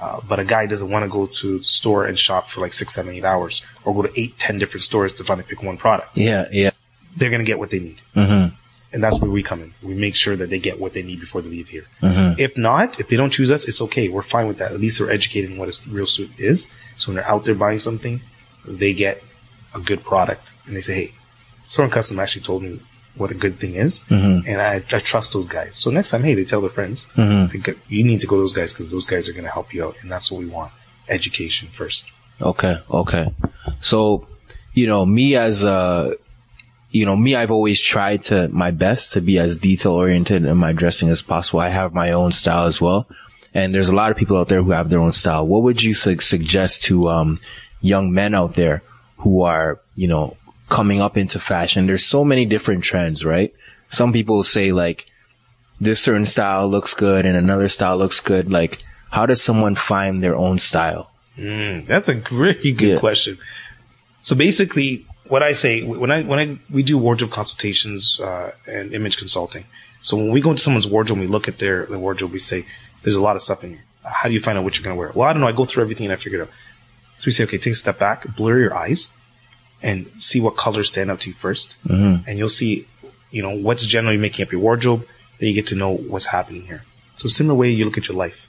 [0.02, 2.74] Uh, but a guy doesn't want to go to the store and shop for like
[2.74, 5.78] six, seven, eight hours, or go to eight, ten different stores to finally pick one
[5.78, 6.18] product.
[6.18, 6.48] Yeah.
[6.52, 6.72] Yeah.
[7.16, 8.56] They're gonna get what they need, Mm-hmm.
[8.94, 9.74] And that's where we come in.
[9.82, 11.86] We make sure that they get what they need before they leave here.
[12.02, 12.38] Mhm.
[12.40, 14.10] If not, if they don't choose us, it's okay.
[14.10, 14.72] We're fine with that.
[14.72, 16.70] At least they're educated in what a real suit is.
[16.98, 18.22] So when they're out there buying something,
[18.68, 19.24] they get
[19.74, 21.12] a good product, and they say, "Hey,
[21.66, 22.80] Soren Custom actually told me
[23.16, 24.46] what a good thing is, Mhm.
[24.48, 27.48] and I, I trust those guys." So next time, hey, they tell their friends, Mhm.
[27.50, 29.74] say, "You need to go to those guys because those guys are going to help
[29.74, 30.72] you out," and that's what we want:
[31.08, 32.06] education first.
[32.42, 32.76] Okay.
[32.92, 33.26] Okay.
[33.80, 34.28] So,
[34.74, 36.16] you know, me as a,
[36.92, 40.58] you know, me, I've always tried to my best to be as detail oriented in
[40.58, 41.60] my dressing as possible.
[41.62, 43.08] I have my own style as well.
[43.54, 45.46] And there's a lot of people out there who have their own style.
[45.48, 47.40] What would you su- suggest to, um,
[47.82, 48.84] young men out there
[49.18, 50.38] who are, you know,
[50.70, 51.86] coming up into fashion?
[51.88, 53.54] There's so many different trends, right?
[53.90, 55.06] Some people say like,
[55.82, 58.52] this certain style looks good and another style looks good.
[58.52, 61.10] Like, how does someone find their own style?
[61.38, 63.00] Mm, that's a really good Yeah.
[63.00, 63.38] question.
[64.22, 66.46] So basically, what I say when I when I
[66.78, 69.64] we do wardrobe consultations uh, and image consulting.
[70.08, 72.32] So when we go into someone's wardrobe, and we look at their, their wardrobe.
[72.34, 72.60] We say,
[73.04, 73.84] "There's a lot of stuff in here.
[74.20, 75.48] How do you find out what you're going to wear?" Well, I don't know.
[75.54, 76.50] I go through everything and I figure it out.
[77.20, 79.10] So we say, "Okay, take a step back, blur your eyes,
[79.82, 82.16] and see what colors stand out to you 1st Mhm.
[82.28, 82.86] and you'll see,
[83.32, 85.02] you know, what's generally making up your wardrobe.
[85.38, 86.82] Then you get to know what's happening here.
[87.16, 88.40] So similar way you look at your life.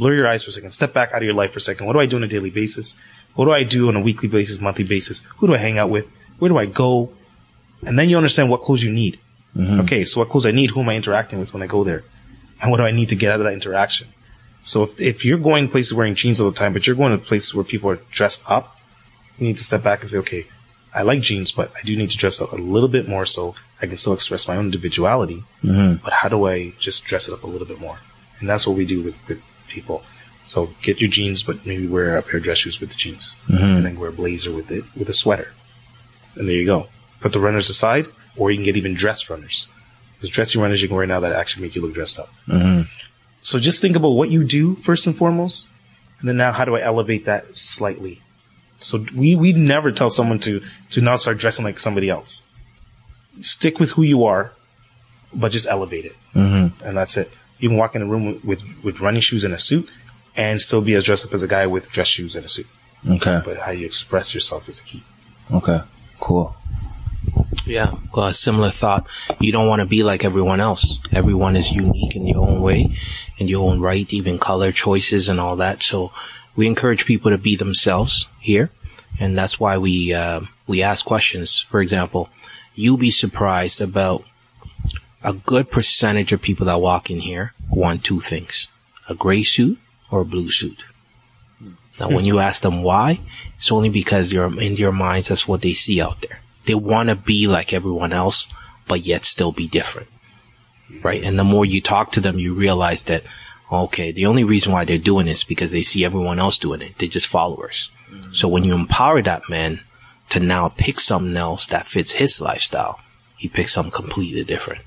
[0.00, 0.70] Blur your eyes for a second.
[0.72, 1.86] Step back out of your life for a second.
[1.86, 2.96] What do I do on a daily basis?
[3.38, 5.20] What do I do on a weekly basis, monthly basis?
[5.36, 6.10] Who do I hang out with?
[6.40, 7.10] Where do I go?
[7.86, 9.20] And then you understand what clothes you need.
[9.56, 9.82] Mm-hmm.
[9.82, 10.70] Okay, so what clothes I need?
[10.70, 12.02] Who am I interacting with when I go there?
[12.60, 14.08] And what do I need to get out of that interaction?
[14.62, 17.24] So if, if you're going places wearing jeans all the time, but you're going to
[17.24, 18.76] places where people are dressed up,
[19.38, 20.46] you need to step back and say, okay,
[20.92, 23.54] I like jeans, but I do need to dress up a little bit more so
[23.80, 25.44] I can still express my own individuality.
[25.62, 26.02] Mm-hmm.
[26.02, 27.98] But how do I just dress it up a little bit more?
[28.40, 30.02] And that's what we do with, with people.
[30.48, 33.36] So get your jeans, but maybe wear a pair of dress shoes with the jeans,
[33.48, 35.52] and then wear a blazer with it with a sweater.
[36.36, 36.88] And there you go.
[37.20, 38.06] Put the runners aside,
[38.36, 39.68] or you can get even dress runners.
[40.20, 42.30] There's dressy runners you can wear now that actually make you look dressed up.
[43.42, 45.70] So just think about what you do first and foremost,
[46.18, 48.20] and then now how do I elevate that slightly?
[48.78, 52.48] So we we never tell someone to to now start dressing like somebody else.
[53.40, 54.52] Stick with who you are,
[55.34, 56.86] but just elevate it, mm-hmm.
[56.86, 57.30] and that's it.
[57.58, 59.88] You can walk in a room with with running shoes and a suit,
[60.38, 62.68] and still be as dressed up as a guy with dress shoes and a suit.
[63.06, 63.42] Okay.
[63.44, 65.02] But how you express yourself is the key.
[65.52, 65.80] Okay.
[66.20, 66.54] Cool.
[67.66, 69.06] Yeah, well, a similar thought.
[69.40, 71.00] You don't want to be like everyone else.
[71.12, 72.96] Everyone is unique in your own way,
[73.36, 75.82] in your own right, even color choices and all that.
[75.82, 76.12] So
[76.56, 78.70] we encourage people to be themselves here,
[79.20, 81.58] and that's why we uh, we ask questions.
[81.58, 82.30] For example,
[82.74, 84.24] you'll be surprised about
[85.22, 88.68] a good percentage of people that walk in here want two things:
[89.08, 89.78] a gray suit
[90.10, 90.82] or a blue suit.
[92.00, 92.40] Now, when you hmm.
[92.40, 93.20] ask them why,
[93.56, 95.28] it's only because you're in your minds.
[95.28, 96.40] That's what they see out there.
[96.66, 98.46] They want to be like everyone else,
[98.86, 100.08] but yet still be different.
[101.02, 101.22] Right.
[101.22, 103.24] And the more you talk to them, you realize that,
[103.70, 106.82] okay, the only reason why they're doing this is because they see everyone else doing
[106.82, 106.96] it.
[106.98, 107.90] They're just followers.
[108.08, 108.32] Hmm.
[108.32, 109.80] So when you empower that man
[110.30, 113.00] to now pick something else that fits his lifestyle,
[113.38, 114.82] he picks something completely different.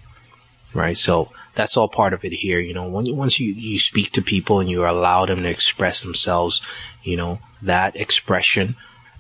[0.73, 0.97] Right.
[0.97, 2.59] So that's all part of it here.
[2.59, 5.49] You know, when you, once you, you speak to people and you allow them to
[5.49, 6.61] express themselves,
[7.03, 8.75] you know, that expression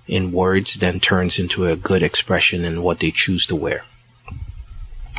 [0.07, 3.83] in words then turns into a good expression in what they choose to wear.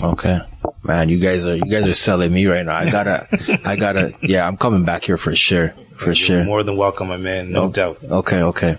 [0.02, 0.40] Okay.
[0.82, 2.74] Man, you guys are you guys are selling me right now.
[2.76, 5.68] I gotta I gotta yeah, I'm coming back here for sure.
[5.96, 6.44] For You're sure.
[6.44, 7.52] more than welcome, my man.
[7.52, 7.70] No Oh.
[7.70, 7.98] doubt.
[8.02, 8.76] Okay, okay.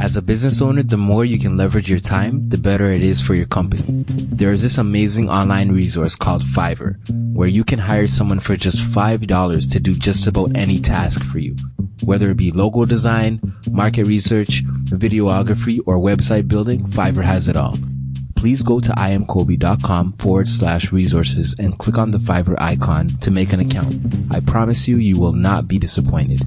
[0.00, 3.20] As a business owner, the more you can leverage your time, the better it is
[3.20, 4.04] for your company.
[4.06, 6.96] There is this amazing online resource called Fiverr,
[7.34, 11.40] where you can hire someone for just $5 to do just about any task for
[11.40, 11.56] you.
[12.04, 13.40] Whether it be logo design,
[13.72, 17.74] market research, videography, or website building, Fiverr has it all.
[18.36, 23.52] Please go to imkobe.com forward slash resources and click on the Fiverr icon to make
[23.52, 23.96] an account.
[24.30, 26.42] I promise you, you will not be disappointed.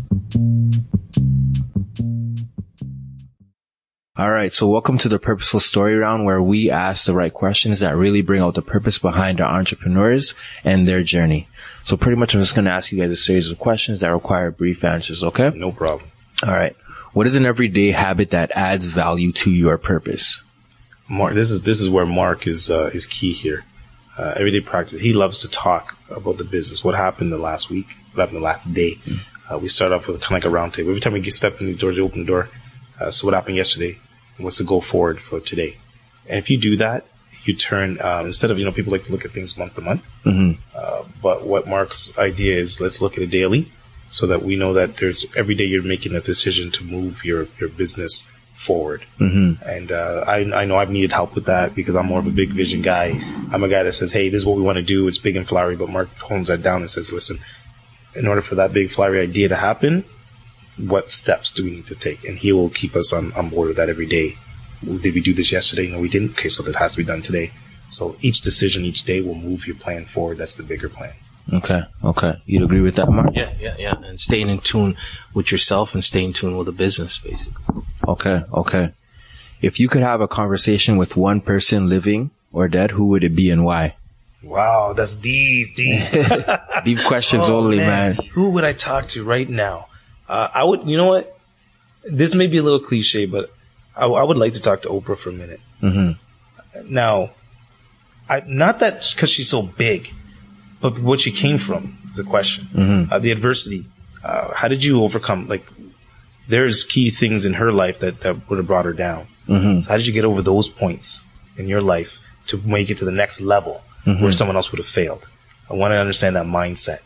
[4.17, 4.51] All right.
[4.51, 8.21] So welcome to the purposeful story round where we ask the right questions that really
[8.21, 10.33] bring out the purpose behind our entrepreneurs
[10.65, 11.47] and their journey.
[11.85, 14.09] So pretty much I'm just going to ask you guys a series of questions that
[14.09, 15.23] require brief answers.
[15.23, 15.51] Okay.
[15.55, 16.09] No problem.
[16.45, 16.75] All right.
[17.13, 20.43] What is an everyday habit that adds value to your purpose?
[21.09, 23.63] Mark, this is this is where Mark is uh, is key here.
[24.17, 24.99] Uh, everyday practice.
[24.99, 26.83] He loves to talk about the business.
[26.83, 27.87] What happened the last week?
[28.11, 28.97] What happened the last day?
[29.49, 30.89] Uh, we start off with kind of like a round table.
[30.89, 32.49] Every time we get step in these doors, we open the door.
[33.01, 33.97] Uh, so what happened yesterday?
[34.37, 35.77] What's the go forward for today?
[36.29, 37.05] And if you do that,
[37.45, 39.81] you turn um, instead of you know people like to look at things month to
[39.81, 40.03] month.
[40.75, 43.65] Uh, but what Mark's idea is, let's look at it daily,
[44.09, 47.47] so that we know that there's every day you're making a decision to move your
[47.59, 49.01] your business forward.
[49.19, 49.67] Mm-hmm.
[49.67, 52.31] And uh, I I know I've needed help with that because I'm more of a
[52.31, 53.19] big vision guy.
[53.51, 55.07] I'm a guy that says, hey, this is what we want to do.
[55.07, 55.75] It's big and flowery.
[55.75, 57.37] But Mark hones that down and says, listen,
[58.15, 60.03] in order for that big flowery idea to happen,
[60.77, 62.23] what steps do we need to take?
[62.23, 64.35] And he will keep us on, on board with that every day.
[64.83, 65.91] Did we do this yesterday?
[65.91, 66.31] No, we didn't.
[66.31, 67.51] Okay, so that has to be done today.
[67.89, 70.37] So each decision each day will move your plan forward.
[70.37, 71.13] That's the bigger plan.
[71.53, 71.81] Okay.
[72.03, 72.41] Okay.
[72.45, 73.31] You'd agree with that, Mark?
[73.33, 73.95] Yeah, yeah, yeah.
[74.03, 74.95] And staying in tune
[75.33, 77.83] with yourself and staying in tune with the business, basically.
[78.07, 78.43] Okay.
[78.53, 78.93] Okay.
[79.61, 83.35] If you could have a conversation with one person living or dead, who would it
[83.35, 83.95] be and why?
[84.43, 86.03] Wow, that's deep, deep.
[86.85, 88.17] Deep questions Oh, only, man.
[88.31, 89.87] Who would I talk to right now?
[90.31, 91.37] Uh, I would, you know what?
[92.05, 93.51] This may be a little cliche, but
[93.95, 95.59] I, I would like to talk to Oprah for a minute.
[95.81, 96.93] Mm-hmm.
[96.93, 97.31] Now,
[98.29, 100.13] I, not that because she's so big,
[100.79, 102.67] but what she came from is the question.
[103.11, 103.85] Uh, the adversity.
[104.23, 105.47] Uh, how did you overcome?
[105.47, 105.65] Like,
[106.47, 109.27] there's key things in her life that, that would have brought her down.
[109.81, 111.23] So how did you get over those points
[111.57, 114.87] in your life to make it to the next level where someone else would have
[114.87, 115.27] failed?
[115.69, 117.01] I want to understand that mindset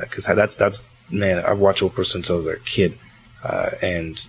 [0.00, 1.44] because that's that's man.
[1.44, 2.98] I've watched Oprah since I was a kid,
[3.42, 4.26] uh, and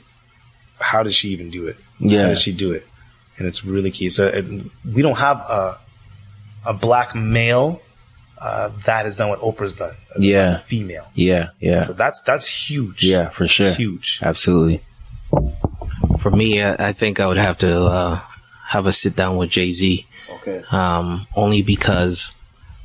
[0.79, 1.77] how did she even do it?
[1.99, 2.23] Yeah.
[2.23, 2.85] how did she do it?
[3.37, 4.09] And it's really key.
[4.09, 5.77] So and we don't have a
[6.65, 7.81] a black male
[8.37, 9.93] uh, that has done what Oprah's done.
[10.15, 10.57] as a Yeah.
[10.59, 11.07] female.
[11.13, 13.03] Yeah, yeah, So that's that's huge.
[13.03, 13.67] yeah, for sure.
[13.67, 14.19] It's huge.
[14.21, 14.81] Absolutely.
[16.21, 18.19] For me, I, I think I would have to uh,
[18.67, 20.05] have a sit down with Jay Z.
[20.41, 20.61] Okay.
[20.71, 22.33] um, only because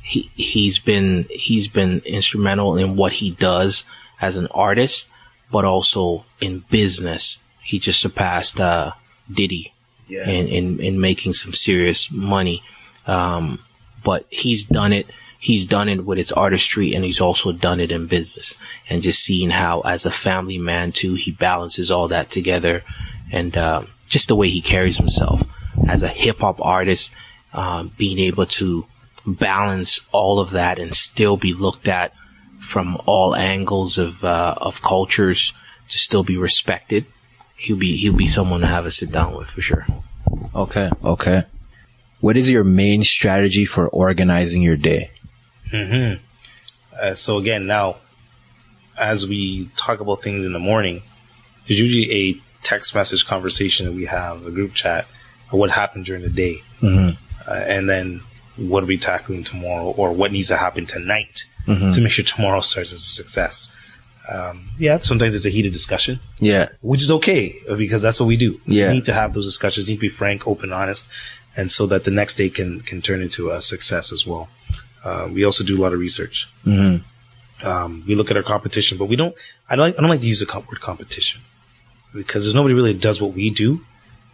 [0.05, 3.85] he he's been he's been instrumental in what he does
[4.21, 5.07] as an artist,
[5.51, 7.43] but also in business.
[7.63, 8.91] He just surpassed uh,
[9.33, 9.73] Diddy
[10.07, 10.29] Yeah.
[10.29, 12.61] in, in in making some serious money.
[13.07, 13.59] Um,
[14.03, 15.07] but he's done it.
[15.39, 18.55] He's done it with his artistry, and he's also done it in business.
[18.89, 22.83] And just seeing how, as a family man too, he balances all that together,
[23.31, 25.41] and uh, just the way he carries himself
[25.87, 27.11] as a hip hop artist,
[27.53, 28.85] um, being able to
[29.25, 32.13] balance all of that and still be looked at
[32.61, 35.53] from all angles of uh, of cultures
[35.89, 37.05] to still be respected.
[37.57, 39.85] He'll be he'll be someone to have a sit down with for sure.
[40.53, 40.89] Okay.
[41.03, 41.43] Okay.
[42.21, 45.11] What is your main strategy for organizing your day?
[45.71, 46.13] hmm
[46.99, 47.97] Uh, so again, now
[48.97, 51.01] as we talk about things in the morning,
[51.67, 55.05] there's usually a text message conversation that we have, a group chat,
[55.51, 57.17] of what happened during the day, Mhm.
[57.47, 58.21] uh, and then
[58.57, 61.93] what are we tackling tomorrow, or what needs to happen tonight Mhm.
[61.93, 63.69] to make sure tomorrow starts as a success.
[64.31, 66.69] Um, yeah, sometimes it's a heated discussion, Yeah.
[66.81, 68.59] which is okay because that's what we do.
[68.65, 68.87] Yeah.
[68.87, 71.05] We need to have those discussions, need to be frank, open, honest,
[71.55, 74.49] and so that the next day can can turn into a success as well.
[75.03, 76.47] Uh, we also do a lot of research.
[76.63, 76.97] hmm
[77.63, 79.33] Um, we look at our competition, but we don't.
[79.69, 79.85] I don't.
[79.85, 81.41] Like, I don't like to use the word competition
[82.13, 83.81] because there's nobody really that does what we do.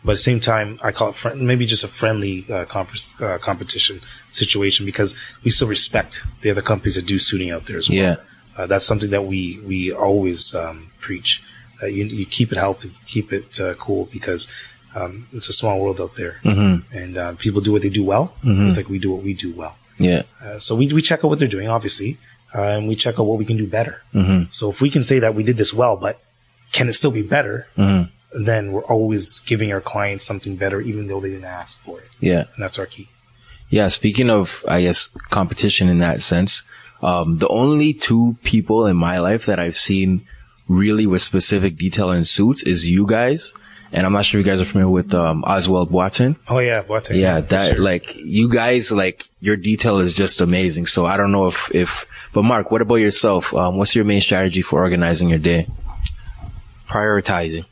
[0.03, 2.89] But at the same time, I call it friend, maybe just a friendly uh, comp-
[3.21, 3.99] uh, competition
[4.31, 7.97] situation because we still respect the other companies that do suiting out there as well.
[7.97, 8.15] Yeah.
[8.57, 11.43] Uh, that's something that we we always um, preach.
[11.81, 14.47] Uh, you, you keep it healthy, keep it uh, cool because
[14.95, 18.03] um, it's a small world out there, hmm and uh, people do what they do
[18.03, 18.33] well.
[18.43, 18.67] Mhm.
[18.67, 19.75] It's like we do what we do well.
[19.97, 20.23] Yeah.
[20.43, 22.17] Uh, so we we check out what they're doing, obviously,
[22.55, 24.01] uh, and we check out what we can do better.
[24.13, 26.19] hmm So if we can say that we did this well, but
[26.71, 27.67] can it still be better?
[28.33, 32.07] Then we're always giving our clients something better, even though they didn't ask for it,
[32.19, 32.45] Yeah.
[32.53, 33.07] and that's our key.
[33.69, 36.63] Yeah, speaking of, I guess, competition in that sense,
[37.01, 40.21] um, the only two people in my life that I've seen
[40.67, 43.53] really with specific detail in suits is you guys.
[43.93, 46.37] And I'm not sure if you guys are familiar with, um, Oswald Boateng.
[46.47, 47.17] Oh yeah, Boateng.
[47.19, 47.79] Yeah, for that, sure.
[47.83, 50.85] like, you guys, like, your detail is just amazing.
[50.85, 53.53] So I don't know if, if, but Mark, what about yourself?
[53.53, 55.67] Um, what's your main strategy for organizing your day?
[56.87, 57.65] prioritizing.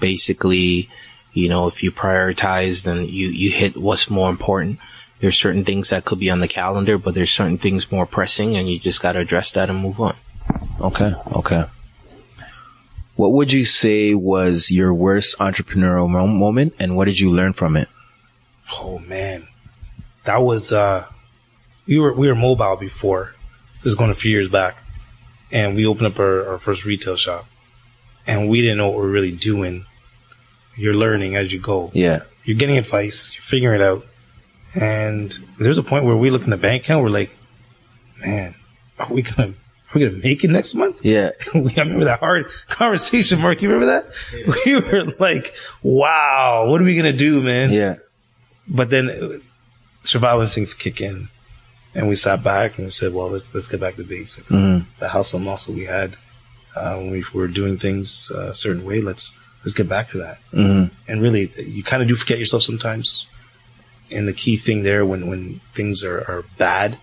[0.00, 0.88] Basically,
[1.32, 4.78] you know, if you prioritize, then you, you hit what's more important.
[5.20, 8.56] There's certain things that could be on the calendar, but there's certain things more pressing
[8.56, 10.16] and you just got to address that and move on.
[10.80, 11.12] Okay.
[11.32, 11.64] Okay.
[13.16, 17.76] What would you say was your worst entrepreneurial moment and what did you learn from
[17.76, 17.88] it?
[18.72, 19.48] Oh man,
[20.22, 21.06] that was uh,
[21.88, 23.34] we were we were mobile before.
[23.76, 24.76] This is going a few years back,
[25.50, 27.46] and we opened up our, our first retail shop,
[28.26, 29.86] and we didn't know what we were really doing.
[30.78, 31.90] You're learning as you go.
[31.92, 32.20] Yeah.
[32.44, 33.32] You're getting advice.
[33.34, 34.06] You're figuring it out,
[34.74, 37.02] and there's a point where we look in the bank account.
[37.02, 37.30] We're like,
[38.24, 38.54] man,
[38.98, 41.04] are we gonna are we gonna make it next month?
[41.04, 41.30] Yeah.
[41.54, 43.60] we, I remember that hard conversation, Mark.
[43.60, 44.06] You remember that?
[44.66, 47.70] We were like, wow, what are we gonna do, man?
[47.70, 47.96] Yeah.
[48.66, 49.10] but then
[50.02, 51.28] survival instincts kick in,
[51.94, 54.52] and we sat back and we said, "Well, let's let's get back to basics.
[54.52, 54.84] Mhm.
[55.00, 56.16] The hustle muscle we had
[56.76, 59.00] uh, when we were doing things uh, a certain way.
[59.02, 60.38] Let's let's get back to that.
[60.52, 63.26] hmm And really, you kind of do forget yourself sometimes.
[64.10, 66.96] And the key thing there, when when things are, are bad,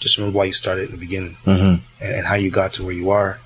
[0.00, 2.84] just remember why you started in the beginning hmm and, and how you got to
[2.84, 3.38] where you are,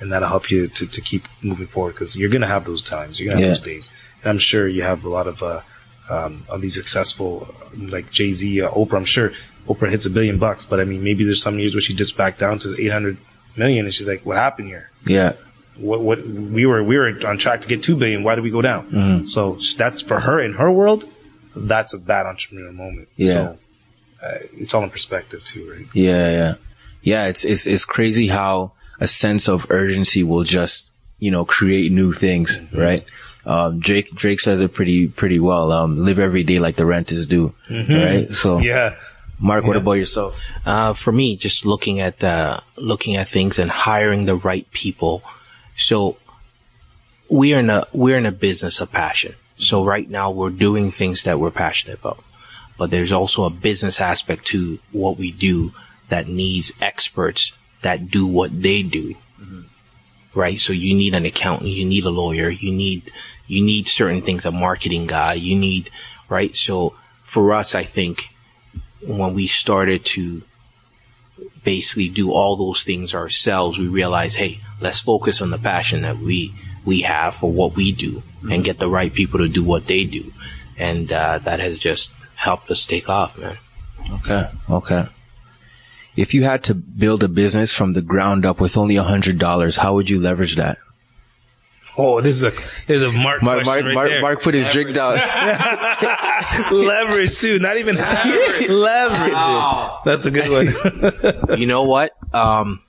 [0.00, 3.18] and that'll help you to, to keep moving forward because you're gonna have those times,
[3.18, 3.54] you're gonna have Yeah.
[3.56, 3.90] those days,
[4.22, 5.60] and I'm sure you have a lot of uh,
[6.10, 8.98] um, of these successful like Jay Z, uh, Oprah.
[8.98, 9.32] I'm sure
[9.66, 12.12] Oprah hits a billion bucks, but I mean maybe there's some years where she dips
[12.12, 13.16] back down to 800
[13.56, 14.90] million, and she's like, "What happened here?
[15.06, 15.32] Yeah.
[15.76, 18.22] What what we were we were on track to get two billion.
[18.22, 19.26] Why did we go down?" Mhm.
[19.26, 21.04] So that's for her in her world.
[21.56, 23.08] That's a bad entrepreneur moment.
[23.16, 23.32] Yeah.
[23.32, 23.58] So
[24.22, 25.86] uh, it's all in perspective too, right?
[25.94, 26.30] Yeah.
[26.30, 26.54] Yeah.
[27.02, 27.26] Yeah.
[27.26, 32.12] It's, it's, it's crazy how a sense of urgency will just, you know, create new
[32.12, 33.04] things, right?
[33.46, 35.70] Um, Drake, Drake says it pretty, pretty well.
[35.70, 38.26] Um, live every day like the rent is due, right?
[38.32, 38.94] So, Yeah.
[39.38, 39.82] Mark, what Yeah.
[39.82, 40.40] about yourself?
[40.64, 45.22] Uh, for me, just looking at the, looking at things and hiring the right people.
[45.76, 46.16] So
[47.28, 49.34] we are in a, we're in a business of passion.
[49.58, 52.22] So right now we're doing things that we're passionate about,
[52.76, 55.72] but there's also a business aspect to what we do
[56.08, 59.14] that needs experts that do what they do.
[59.40, 59.60] Mm-hmm.
[60.38, 60.58] Right.
[60.58, 63.12] So you need an accountant, you need a lawyer, you need,
[63.46, 65.90] you need certain things, a marketing guy, you need,
[66.28, 66.54] right?
[66.56, 68.30] So for us, I think
[69.06, 70.42] when we started to
[71.64, 76.18] basically do all those things ourselves, we realize, hey, let's focus on the passion that
[76.18, 79.86] we we have for what we do and get the right people to do what
[79.86, 80.32] they do,
[80.78, 83.56] and uh, that has just helped us take off, man.
[84.12, 84.48] Okay.
[84.68, 85.06] Okay.
[86.16, 89.38] If you had to build a business from the ground up with only a hundred
[89.38, 90.78] dollars, how would you leverage that?
[91.96, 92.50] Oh, this is a
[92.86, 94.20] this is a Mark Mark, Mark, right Mark, there.
[94.20, 95.16] Mark put his drink down.
[96.72, 98.24] leverage too, not even half.
[98.68, 99.32] leverage.
[99.32, 100.04] it.
[100.04, 101.58] That's a good one.
[101.58, 102.12] you know what?
[102.34, 102.82] Um,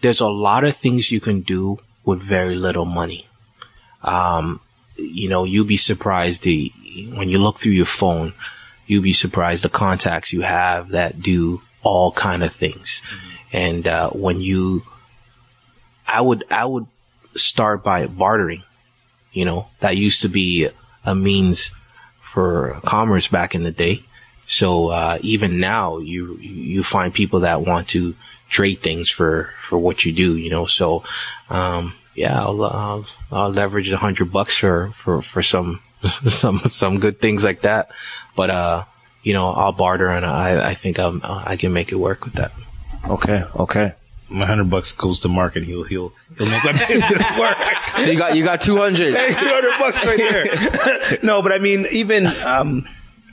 [0.00, 3.26] there's a lot of things you can do with very little money.
[4.02, 4.60] Um,
[4.96, 6.72] you know, you'll be surprised the,
[7.14, 8.32] when you look through your phone,
[8.86, 13.02] you'll be surprised the contacts you have that do all kind of things.
[13.52, 14.82] And, uh, when you,
[16.06, 16.86] I would, I would
[17.34, 18.62] start by bartering.
[19.32, 20.68] You know, that used to be
[21.04, 21.72] a means
[22.20, 24.02] for commerce back in the day.
[24.46, 28.14] So uh, even now, you you find people that want to
[28.48, 30.36] trade things for for what you do.
[30.36, 31.04] You know, so
[31.48, 35.80] um, yeah, I'll, I'll I'll leverage a hundred bucks for for for some
[36.28, 37.90] some some good things like that.
[38.34, 38.84] But uh,
[39.22, 42.34] you know, I'll barter, and I I think I'm, I can make it work with
[42.34, 42.52] that.
[43.08, 43.44] Okay.
[43.56, 43.92] Okay.
[44.30, 47.56] My hundred bucks goes to Mark, and he'll he'll he'll make my business work.
[47.98, 49.14] So you got you got two hundred.
[49.14, 51.18] Hey, 200 bucks right there.
[51.22, 52.88] no, but I mean, even, um,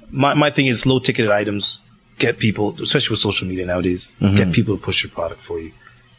[0.10, 1.82] my, my thing is low ticketed items
[2.20, 5.72] get people, especially with social media nowadays, get people to push your product for you.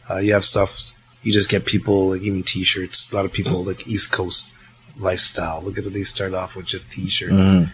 [0.08, 3.64] Uh, you have stuff, you just get people, like even t-shirts, a lot of people
[3.64, 4.54] like East Coast
[4.98, 5.60] lifestyle.
[5.62, 7.46] Look at what they start off with just t-shirts.
[7.46, 7.70] The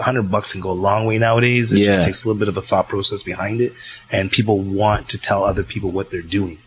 [0.00, 1.72] hundred bucks can go a long way nowadays.
[1.72, 3.72] It just takes a little bit of a thought process behind it,
[4.10, 6.58] and people want to tell other people what they're doing.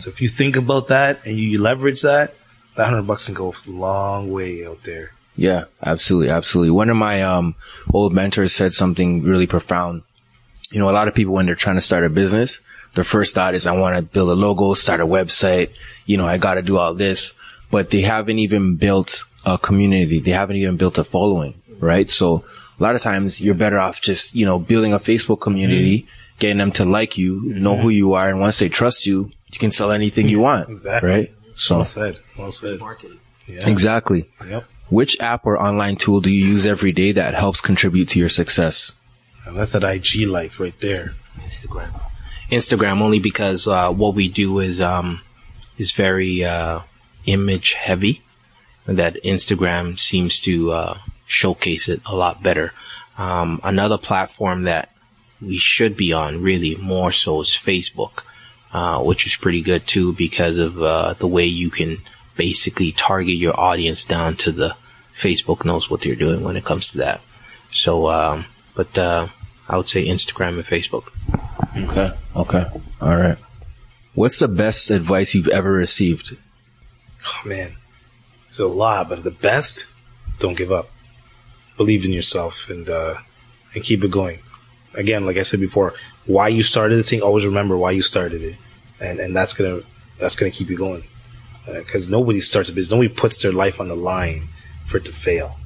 [0.00, 2.34] So if you think about that and you leverage that,
[2.76, 5.12] that hundred bucks can go a long way out there.
[5.36, 6.70] Yeah, absolutely, absolutely.
[6.70, 7.54] One of my um
[7.92, 10.02] old mentors said something really profound.
[10.70, 12.60] You know, a lot of people when they're trying to start a business,
[12.94, 15.70] their first thought is I want to build a logo, start a website,
[16.06, 17.34] you know, I got to do all this,
[17.70, 20.18] but they haven't even built a community.
[20.20, 22.08] They haven't even built a following, right?
[22.08, 22.44] So
[22.78, 26.06] a lot of times you're better off just, you know, building a Facebook community,
[26.38, 29.58] getting them to like you, know who you are, and once they trust you, you
[29.58, 31.10] can sell anything you want, Exactly.
[31.10, 31.32] right?
[31.56, 32.18] So Well said.
[32.38, 32.80] Well said.
[33.46, 33.68] Yeah.
[33.68, 34.30] exactly.
[34.48, 34.64] Yep.
[34.88, 38.28] Which app or online tool do you use every day that helps contribute to your
[38.28, 38.92] success?
[39.46, 41.14] And that's that IG life right there.
[41.40, 42.00] Instagram.
[42.50, 45.20] Instagram only because uh, what we do is um,
[45.78, 46.80] is very uh,
[47.26, 48.22] image heavy,
[48.86, 50.98] and that Instagram seems to uh,
[51.32, 52.72] showcase it a lot better.
[53.18, 54.90] Um, another platform that
[55.40, 58.24] we should be on really more so is Facebook,
[58.72, 61.98] uh, which is pretty good too because of uh, the way you can
[62.36, 64.76] basically target your audience down to the
[65.14, 67.20] Facebook knows what they're doing when it comes to that.
[67.70, 69.28] So, um, but uh,
[69.68, 71.08] I would say Instagram and Facebook.
[71.76, 72.16] Okay.
[72.36, 72.64] Okay.
[73.00, 73.38] All right.
[74.14, 76.36] What's the best advice you've ever received?
[77.24, 77.76] Oh man,
[78.48, 79.86] it's a lot, but the best,
[80.38, 80.91] don't give up.
[81.76, 83.16] Believe in yourself and uh,
[83.74, 84.38] and keep it going.
[84.94, 85.94] Again, like I said before,
[86.26, 88.56] why you started the thing, always remember why you started it,
[89.00, 89.80] and and that's gonna
[90.18, 91.02] that's gonna keep you going.
[91.66, 94.48] Because nobody starts a business, nobody puts their life on the line
[94.86, 95.56] for it to fail.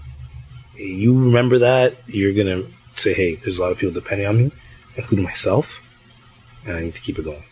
[0.77, 2.64] You remember that, you're gonna
[2.95, 4.53] say, hey, there's a lot of people depending on me,
[4.97, 5.83] including myself,
[6.66, 7.42] and I need to keep it going.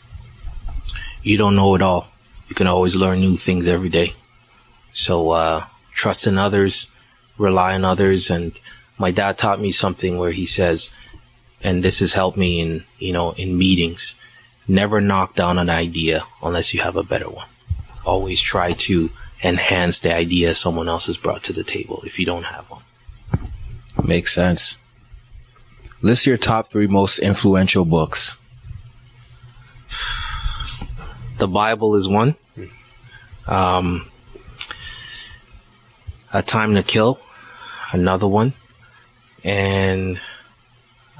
[1.22, 2.08] you don't know it all.
[2.48, 4.12] You can always learn new things every day.
[4.92, 5.64] So, uh,
[5.94, 6.90] trust in others,
[7.38, 8.30] rely on others.
[8.30, 8.52] And
[8.98, 10.94] my dad taught me something where he says,
[11.62, 14.14] and this has helped me in, you know, in meetings,
[14.68, 17.48] never knock down an idea unless you have a better one.
[18.04, 19.10] Always try to
[19.42, 22.82] enhance the idea someone else has brought to the table if you don't have one.
[24.06, 24.78] Makes sense.
[26.02, 28.36] List your top three most influential books.
[31.38, 32.36] The Bible is one.
[33.46, 34.10] Um,
[36.34, 37.20] A Time to Kill,
[37.92, 38.52] another one.
[39.44, 40.20] And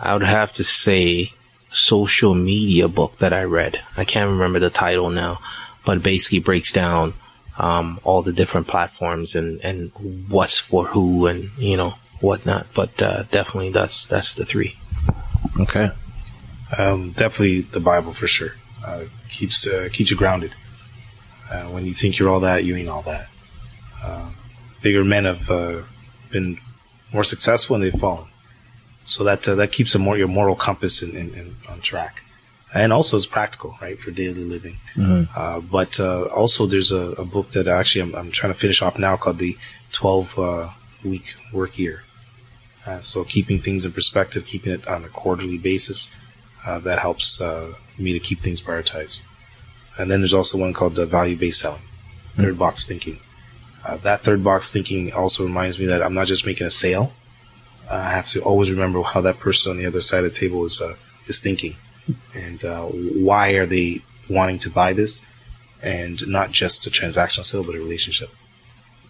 [0.03, 1.33] I would have to say
[1.71, 3.81] social media book that I read.
[3.97, 5.39] I can't remember the title now,
[5.87, 7.15] but it basically breaks down
[7.59, 9.93] um, all the different platforms and, and
[10.29, 12.67] what's for who and, you know, whatnot.
[12.75, 14.77] But uh, definitely that's that's the three.
[15.61, 15.93] Okay.
[16.77, 18.57] Um, definitely the Bible for sure.
[18.85, 20.55] Uh, keeps uh, keeps you grounded.
[21.51, 23.29] Uh, when you think you're all that, you ain't all that.
[24.03, 24.31] Uh,
[24.85, 25.81] bigger men have uh,
[26.31, 26.59] been
[27.13, 28.29] more successful and they've fallen.
[29.07, 32.23] So that uh, that keeps a more your moral compass in, in, in, on track,
[32.73, 34.77] and also it's practical, right, for daily living.
[35.37, 38.81] Uh, but uh, also there's a, a book that actually I'm, I'm trying to finish
[38.81, 39.59] off now called the
[39.93, 40.69] 12 uh,
[41.05, 42.05] week work year.
[42.87, 46.11] Uh, so keeping things in perspective, keeping it on a quarterly basis,
[46.67, 49.23] uh, that helps uh, me to keep things prioritized.
[49.99, 51.83] And then there's also one called the value based selling,
[52.37, 53.19] 3rd box thinking.
[53.85, 57.13] Uh, that third box thinking also reminds me that I'm not just making a sale.
[57.91, 60.39] Uh, I have to always remember how that person on the other side of the
[60.39, 60.95] table is uh,
[61.27, 61.77] is thinking,
[62.35, 65.25] and uh, why are they wanting to buy this,
[65.83, 68.31] and not just a transactional sale, but a relationship.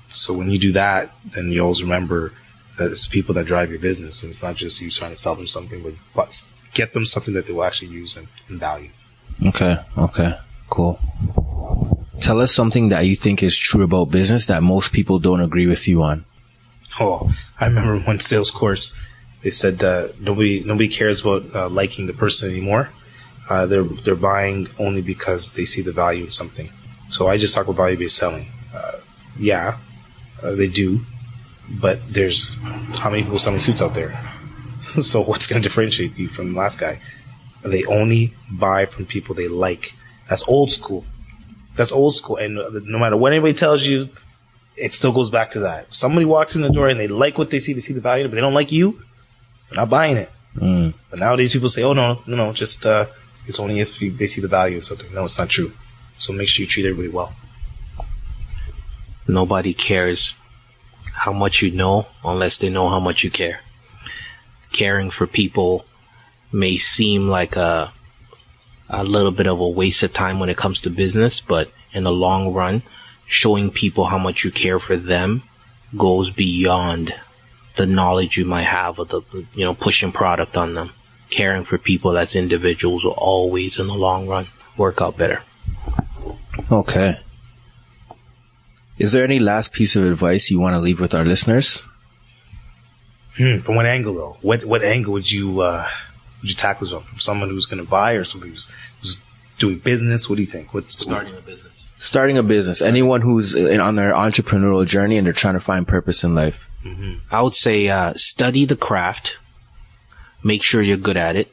[0.08, 2.32] So when you do that, then you always remember
[2.78, 5.34] that it's people that drive your business, and it's not just you trying to sell
[5.36, 5.82] them something,
[6.14, 8.90] but, get them something that they will actually use and, and value.
[9.46, 9.76] Okay.
[9.96, 10.36] Okay.
[10.68, 10.98] Cool.
[12.20, 15.66] Tell us something that you think is true about business that most people don't agree
[15.66, 16.24] with you on.
[17.00, 18.98] Oh, I remember one sales course.
[19.42, 22.90] They said uh, nobody nobody cares about uh, liking the person anymore.
[23.50, 26.70] Uh, they're they're buying only because they see the value in something.
[27.08, 28.46] So I just talk about value based selling.
[28.74, 29.00] Uh,
[29.38, 29.76] yeah,
[30.42, 31.00] uh, they do,
[31.80, 32.56] but there's
[32.98, 34.18] how many people selling suits out there?
[34.82, 37.00] so what's going to differentiate you from the last guy?
[37.62, 39.94] They only buy from people they like.
[40.28, 41.04] That's old school.
[41.76, 42.36] That's old school.
[42.36, 42.54] And
[42.86, 44.08] no matter what anybody tells you,
[44.76, 45.84] it still goes back to that.
[45.84, 48.00] If somebody walks in the door and they like what they see, they see the
[48.00, 49.02] value, but they don't like you,
[49.68, 50.30] they're not buying it.
[50.56, 50.94] Mm.
[51.10, 53.06] But nowadays people say, oh no, no, no, just, uh,
[53.46, 55.12] it's only if you, they see the value in something.
[55.14, 55.72] No, it's not true.
[56.16, 57.32] So make sure you treat everybody well.
[59.26, 60.34] Nobody cares
[61.14, 63.60] how much you know unless they know how much you care.
[64.72, 65.86] Caring for people
[66.52, 67.92] may seem like a,
[69.00, 72.04] a little bit of a waste of time when it comes to business, but in
[72.04, 72.82] the long run,
[73.26, 75.42] showing people how much you care for them
[75.96, 77.14] goes beyond
[77.76, 79.22] the knowledge you might have of the,
[79.54, 80.90] you know, pushing product on them.
[81.30, 85.42] Caring for people as individuals will always, in the long run, work out better.
[86.70, 87.18] Okay.
[88.98, 91.82] Is there any last piece of advice you want to leave with our listeners?
[93.36, 94.36] Hmm, from what angle though?
[94.42, 95.88] What what angle would you uh,
[96.44, 97.00] would you tackle this on?
[97.00, 98.70] From someone who's going to buy or somebody who's,
[99.00, 99.16] who's
[99.58, 100.28] doing business?
[100.28, 100.74] What do you think?
[100.74, 101.88] What's Starting a business.
[101.96, 102.82] Starting a business.
[102.82, 106.68] Anyone who's in, on their entrepreneurial journey and they're trying to find purpose in life.
[107.30, 109.38] I would say uh, study the craft,
[110.42, 111.50] make sure you're good at it,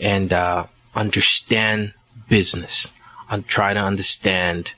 [0.00, 0.66] and uh,
[0.96, 1.92] understand
[2.28, 2.90] business.
[3.30, 4.74] And try to understand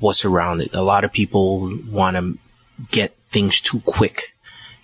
[0.00, 0.74] what's around it.
[0.74, 2.38] A lot of people want to
[2.90, 4.33] get things too quick,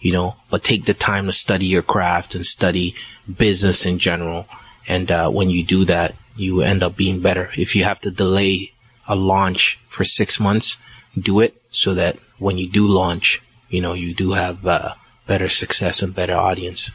[0.01, 2.95] you know, but take the time to study your craft and study
[3.37, 4.47] business in general.
[4.89, 7.51] And uh, when you do that, you end up being better.
[7.57, 8.73] If you have to delay
[9.07, 10.79] a launch for six months,
[11.19, 14.95] do it so that when you do launch, you know, you do have uh,
[15.27, 16.91] better success and better audience.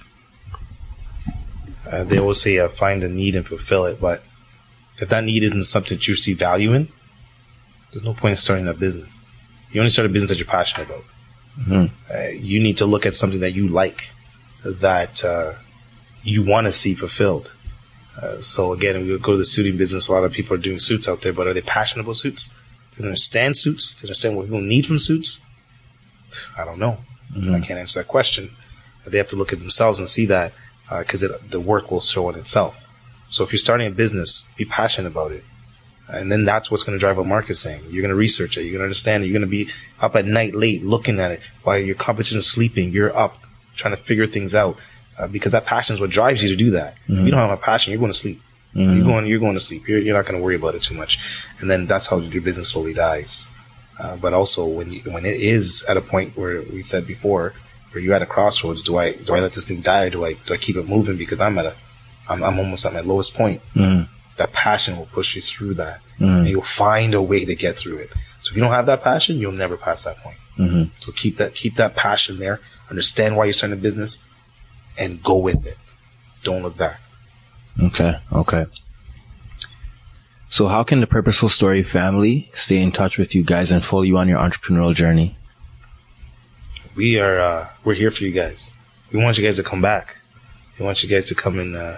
[1.91, 4.23] uh, they always say uh, find a need and fulfill it, but
[4.97, 6.87] if that need isn't something that you see value in,
[7.91, 9.23] there's no point in starting a business.
[9.71, 11.03] You only start a business that you're passionate about.
[11.59, 11.89] Mhm.
[12.13, 14.09] Uh, you need to look at something that you like,
[14.63, 15.53] that uh,
[16.23, 17.53] you want to see fulfilled.
[18.21, 20.07] Uh, so again, we go to the suiting business.
[20.07, 22.49] A lot of people are doing suits out there, but are they passionate about suits?
[22.95, 23.93] Do they understand suits?
[23.93, 25.41] Do they understand what people need from suits?
[26.57, 26.97] I don't know.
[27.53, 28.51] I can't answer that question.
[29.05, 30.53] They have to look at themselves and see that
[30.99, 32.81] because the work will show in itself.
[33.27, 35.43] So if you're starting a business, be passionate about it.
[36.07, 37.81] And then that's what's going to drive what Mark is saying.
[37.89, 38.61] You're going to research it.
[38.61, 39.27] You're going to understand it.
[39.27, 42.47] You're going to be up at night late looking at it while your competition is
[42.49, 42.89] sleeping.
[42.91, 43.37] You're up
[43.75, 44.77] trying to figure things out
[45.17, 46.95] uh, because that passion is what drives you to do that.
[47.07, 48.39] If you don't have a passion, you're going to sleep.
[48.73, 49.87] You're going, you're going to sleep.
[49.87, 51.17] You're, you're not going to worry about it too much.
[51.59, 53.49] And then that's how your business slowly dies.
[53.99, 57.53] Uh, but also when you, when it is at a point where we said before,
[57.91, 60.25] where you're at a crossroads, do I, do I let this thing die or do
[60.25, 61.73] I, do I keep it moving because I'm at a,
[62.29, 63.61] I'm, I'm almost at my lowest point.
[63.73, 64.09] Mhm.
[64.37, 66.39] That passion will push you through that Mhm.
[66.39, 68.09] and you'll find a way to get through it.
[68.41, 70.37] So if you don't have that passion, you'll never pass that point.
[70.57, 70.89] Mhm.
[70.99, 72.59] So keep that, keep that passion there.
[72.89, 74.19] Understand why you're starting a business
[74.97, 75.77] and go with it.
[76.43, 77.01] Don't look back.
[77.81, 78.17] Okay.
[78.31, 78.65] Okay.
[80.47, 84.03] So how can the Purposeful Story family stay in touch with you guys and follow
[84.03, 85.37] you on your entrepreneurial journey?
[86.95, 88.71] we are uh, we're here for you guys.
[89.11, 90.21] We want you guys to come back.
[90.79, 91.97] We want you guys to come and uh,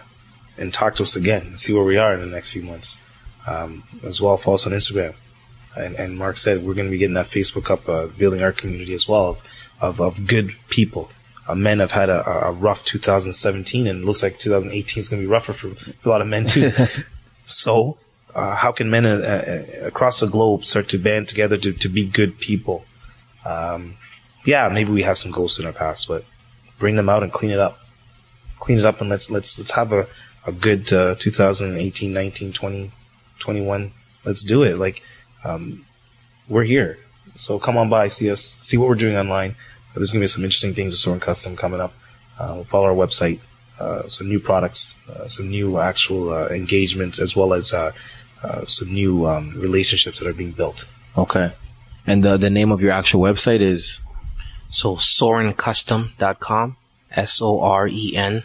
[0.58, 3.04] and talk to us again and see where we are in the next few months.
[3.48, 5.16] Um, as well, follow us on Instagram.
[5.78, 8.52] And, and Mark said we're going to be getting that Facebook up, uh, building our
[8.52, 9.42] community as well of
[9.82, 11.10] of, of good people.
[11.48, 15.22] Uh, men have had a, a rough 2017, and it looks like 2018 is going
[15.22, 16.72] to be rougher for, for a lot of men too.
[17.44, 17.98] so,
[18.36, 19.10] uh, how can men uh,
[19.82, 22.86] uh, across the globe start to band together to, to be good people?
[23.46, 23.96] Um,
[24.46, 26.26] yeah, maybe we have some ghosts in our past, but
[26.78, 27.80] bring them out and clean it up.
[28.60, 30.08] Clean it up and let's let's let's have a
[30.48, 32.92] a good uh, 2018, 19, 20,
[33.40, 33.92] 21.
[34.26, 34.78] Let's do it.
[34.78, 35.04] Like
[35.44, 35.86] um,
[36.50, 36.98] we're here,
[37.36, 39.56] so come on by, see us, see what we're doing online.
[39.94, 41.94] There's gonna be some interesting things with Soren Custom coming up.
[42.40, 43.40] Uh, follow our website,
[43.80, 47.92] uh, some new products, uh, some new actual uh, engagements, as well as uh,
[48.44, 50.88] uh, some new um, relationships that are being built.
[51.18, 51.52] Okay.
[52.06, 54.00] And the the name of your actual website is
[54.70, 56.78] So sorencustom.com,
[57.12, 58.44] S O R E N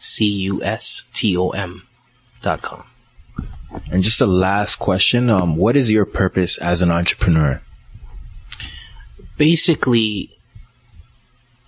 [0.00, 1.86] C U S T O M
[2.42, 2.84] dot com.
[3.92, 5.30] and just a last question.
[5.30, 7.60] Um, what is your purpose as an entrepreneur?
[9.40, 10.30] basically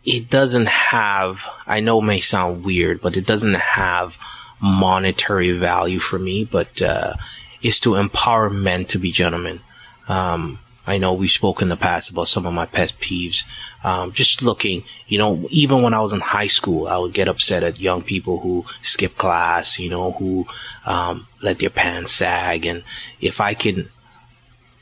[0.04, 4.18] it doesn't have I know it may sound weird, but it doesn't have
[4.60, 7.14] monetary value for me, but uh
[7.62, 9.60] is to empower men to be gentlemen.
[10.06, 13.44] Um I know we spoke in the past about some of my pet peeves.
[13.84, 17.28] Um, just looking, you know, even when I was in high school, I would get
[17.28, 20.46] upset at young people who skip class, you know, who
[20.86, 22.66] um, let their pants sag.
[22.66, 22.82] And
[23.20, 23.88] if I can,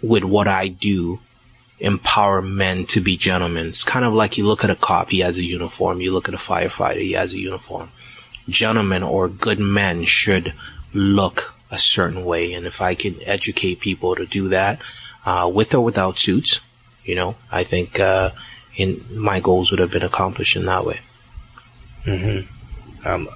[0.03, 1.21] with what I do,
[1.81, 3.69] empower men to be gentlemen.
[3.69, 6.01] It's kind of like you look at a cop, he has a uniform.
[6.01, 7.91] You look at a firefighter, he has a uniform.
[8.49, 10.55] Gentlemen or good men should
[10.93, 12.53] look a certain way.
[12.53, 14.81] And if I can educate people to do that,
[15.31, 16.61] uh, with or without suits,
[17.05, 18.31] you know, I think, uh,
[18.77, 20.99] in my goals would have been accomplished in that way.
[23.05, 23.29] Um,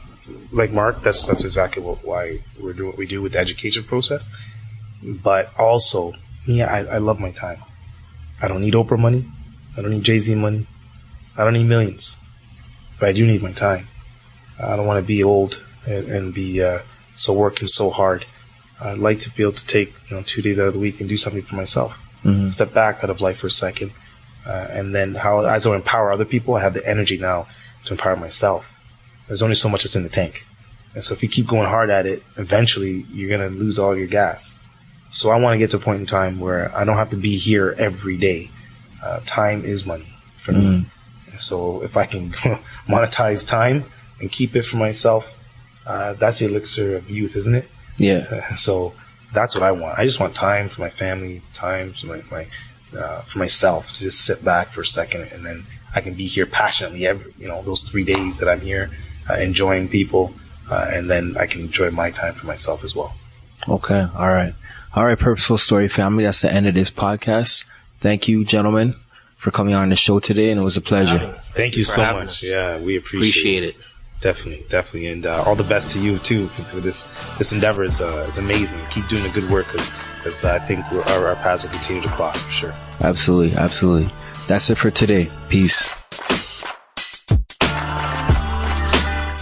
[0.52, 2.22] like Mark, that's that's exactly what, why
[2.60, 4.22] we're doing what we do with the education process.
[5.28, 6.14] But also,
[6.46, 7.60] yeah, I, I love my time.
[8.42, 9.22] I don't need Oprah money.
[9.76, 10.66] I don't need Jay Z money.
[11.36, 12.16] I don't need millions.
[12.98, 13.86] But I do need my time.
[14.58, 16.80] I don't want to be old and, and be uh,
[17.14, 18.24] so working so hard.
[18.80, 21.00] I'd like to be able to take you know two days out of the week
[21.00, 22.00] and do something for myself.
[22.48, 23.92] Step back out of life for a second,
[24.46, 27.46] uh, and then how as I empower other people, I have the energy now
[27.84, 28.70] to empower myself.
[29.28, 30.46] There's only so much that's in the tank,
[30.94, 34.06] and so if you keep going hard at it, eventually you're gonna lose all your
[34.06, 34.58] gas.
[35.10, 37.16] So I want to get to a point in time where I don't have to
[37.16, 38.50] be here every day.
[39.02, 40.08] Uh, time is money
[40.38, 40.66] for me.
[41.30, 42.30] And So if I can
[42.88, 43.84] monetize time
[44.20, 45.30] and keep it for myself,
[45.86, 47.68] uh, that's the elixir of youth, isn't it?
[47.96, 48.48] Yeah.
[48.54, 48.94] So
[49.32, 49.98] that's what I want.
[49.98, 52.46] I just want time for my family, time for my, my
[52.98, 55.64] uh, for myself to just sit back for a second, and then
[55.94, 58.90] I can be here passionately every you know those three days that I'm here,
[59.28, 60.34] uh, enjoying people,
[60.70, 63.14] uh, and then I can enjoy my time for myself as well.
[63.68, 64.06] Okay.
[64.16, 64.54] All right.
[64.94, 65.18] All right.
[65.18, 66.24] Purposeful Story family.
[66.24, 67.64] That's the end of this podcast.
[68.00, 68.94] Thank you, gentlemen,
[69.36, 71.34] for coming on the show today, and it was a pleasure.
[71.40, 72.28] Thank you for so much.
[72.28, 72.42] us.
[72.42, 73.76] Yeah, we appreciate, Appreciate it.
[74.24, 76.48] Definitely, definitely, and uh, all the best to you too.
[76.72, 78.80] This this endeavor is uh, is amazing.
[78.88, 82.40] Keep doing the good work because I think our, our paths will continue to cross
[82.40, 82.74] for sure.
[83.02, 83.54] Absolutely.
[83.58, 84.10] Absolutely.
[84.48, 85.30] That's it for today.
[85.50, 85.90] Peace.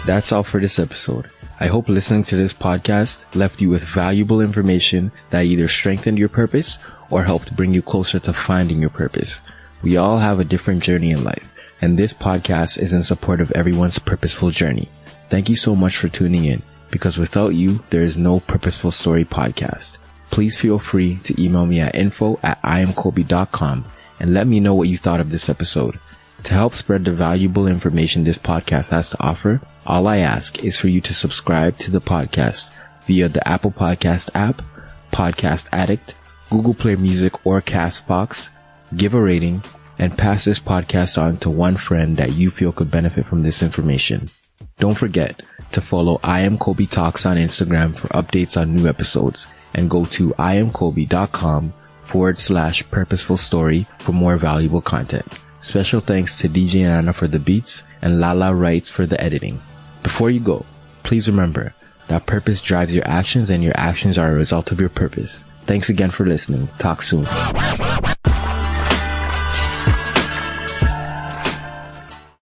[0.05, 1.31] That's all for this episode.
[1.61, 6.29] I hope listening to this podcast left you with valuable information that either strengthened your
[6.29, 9.43] purpose or helped bring you closer to finding your purpose.
[9.85, 11.47] We all have a different journey in life,
[11.83, 14.89] and this podcast is in support of everyone's purposeful journey.
[15.29, 19.25] Thank you so much for tuning in, because without you, there is no Purposeful Story
[19.25, 19.99] podcast.
[20.31, 23.85] Please feel free to email me at info at iamkobe.com
[24.21, 25.99] and let me know what you thought of this episode.
[26.45, 30.79] To help spread the valuable information this podcast has to offer, all I ask is
[30.79, 32.75] for you to subscribe to the podcast
[33.05, 34.63] via the Apple Podcast app,
[35.13, 36.15] Podcast Addict,
[36.51, 38.49] Google Play Music or Castbox,
[38.97, 39.63] give a rating,
[40.03, 43.63] and pass this podcast on to one friend that you feel could benefit from this
[43.63, 44.29] information.
[44.79, 45.41] Don't forget
[45.71, 50.05] to follow I am Kobe Talks on Instagram for updates on new episodes and go
[50.07, 51.73] to iamkobe.com
[52.03, 55.39] forward slash purposeful story for more valuable content.
[55.61, 59.63] Special thanks to DJ Nana for the beats and Lala Writes for the editing.
[60.03, 60.67] Before you go,
[61.05, 61.75] please remember
[62.09, 65.45] that purpose drives your actions and your actions are a result of your purpose.
[65.61, 66.69] Thanks again for listening.
[66.81, 67.25] Talk soon.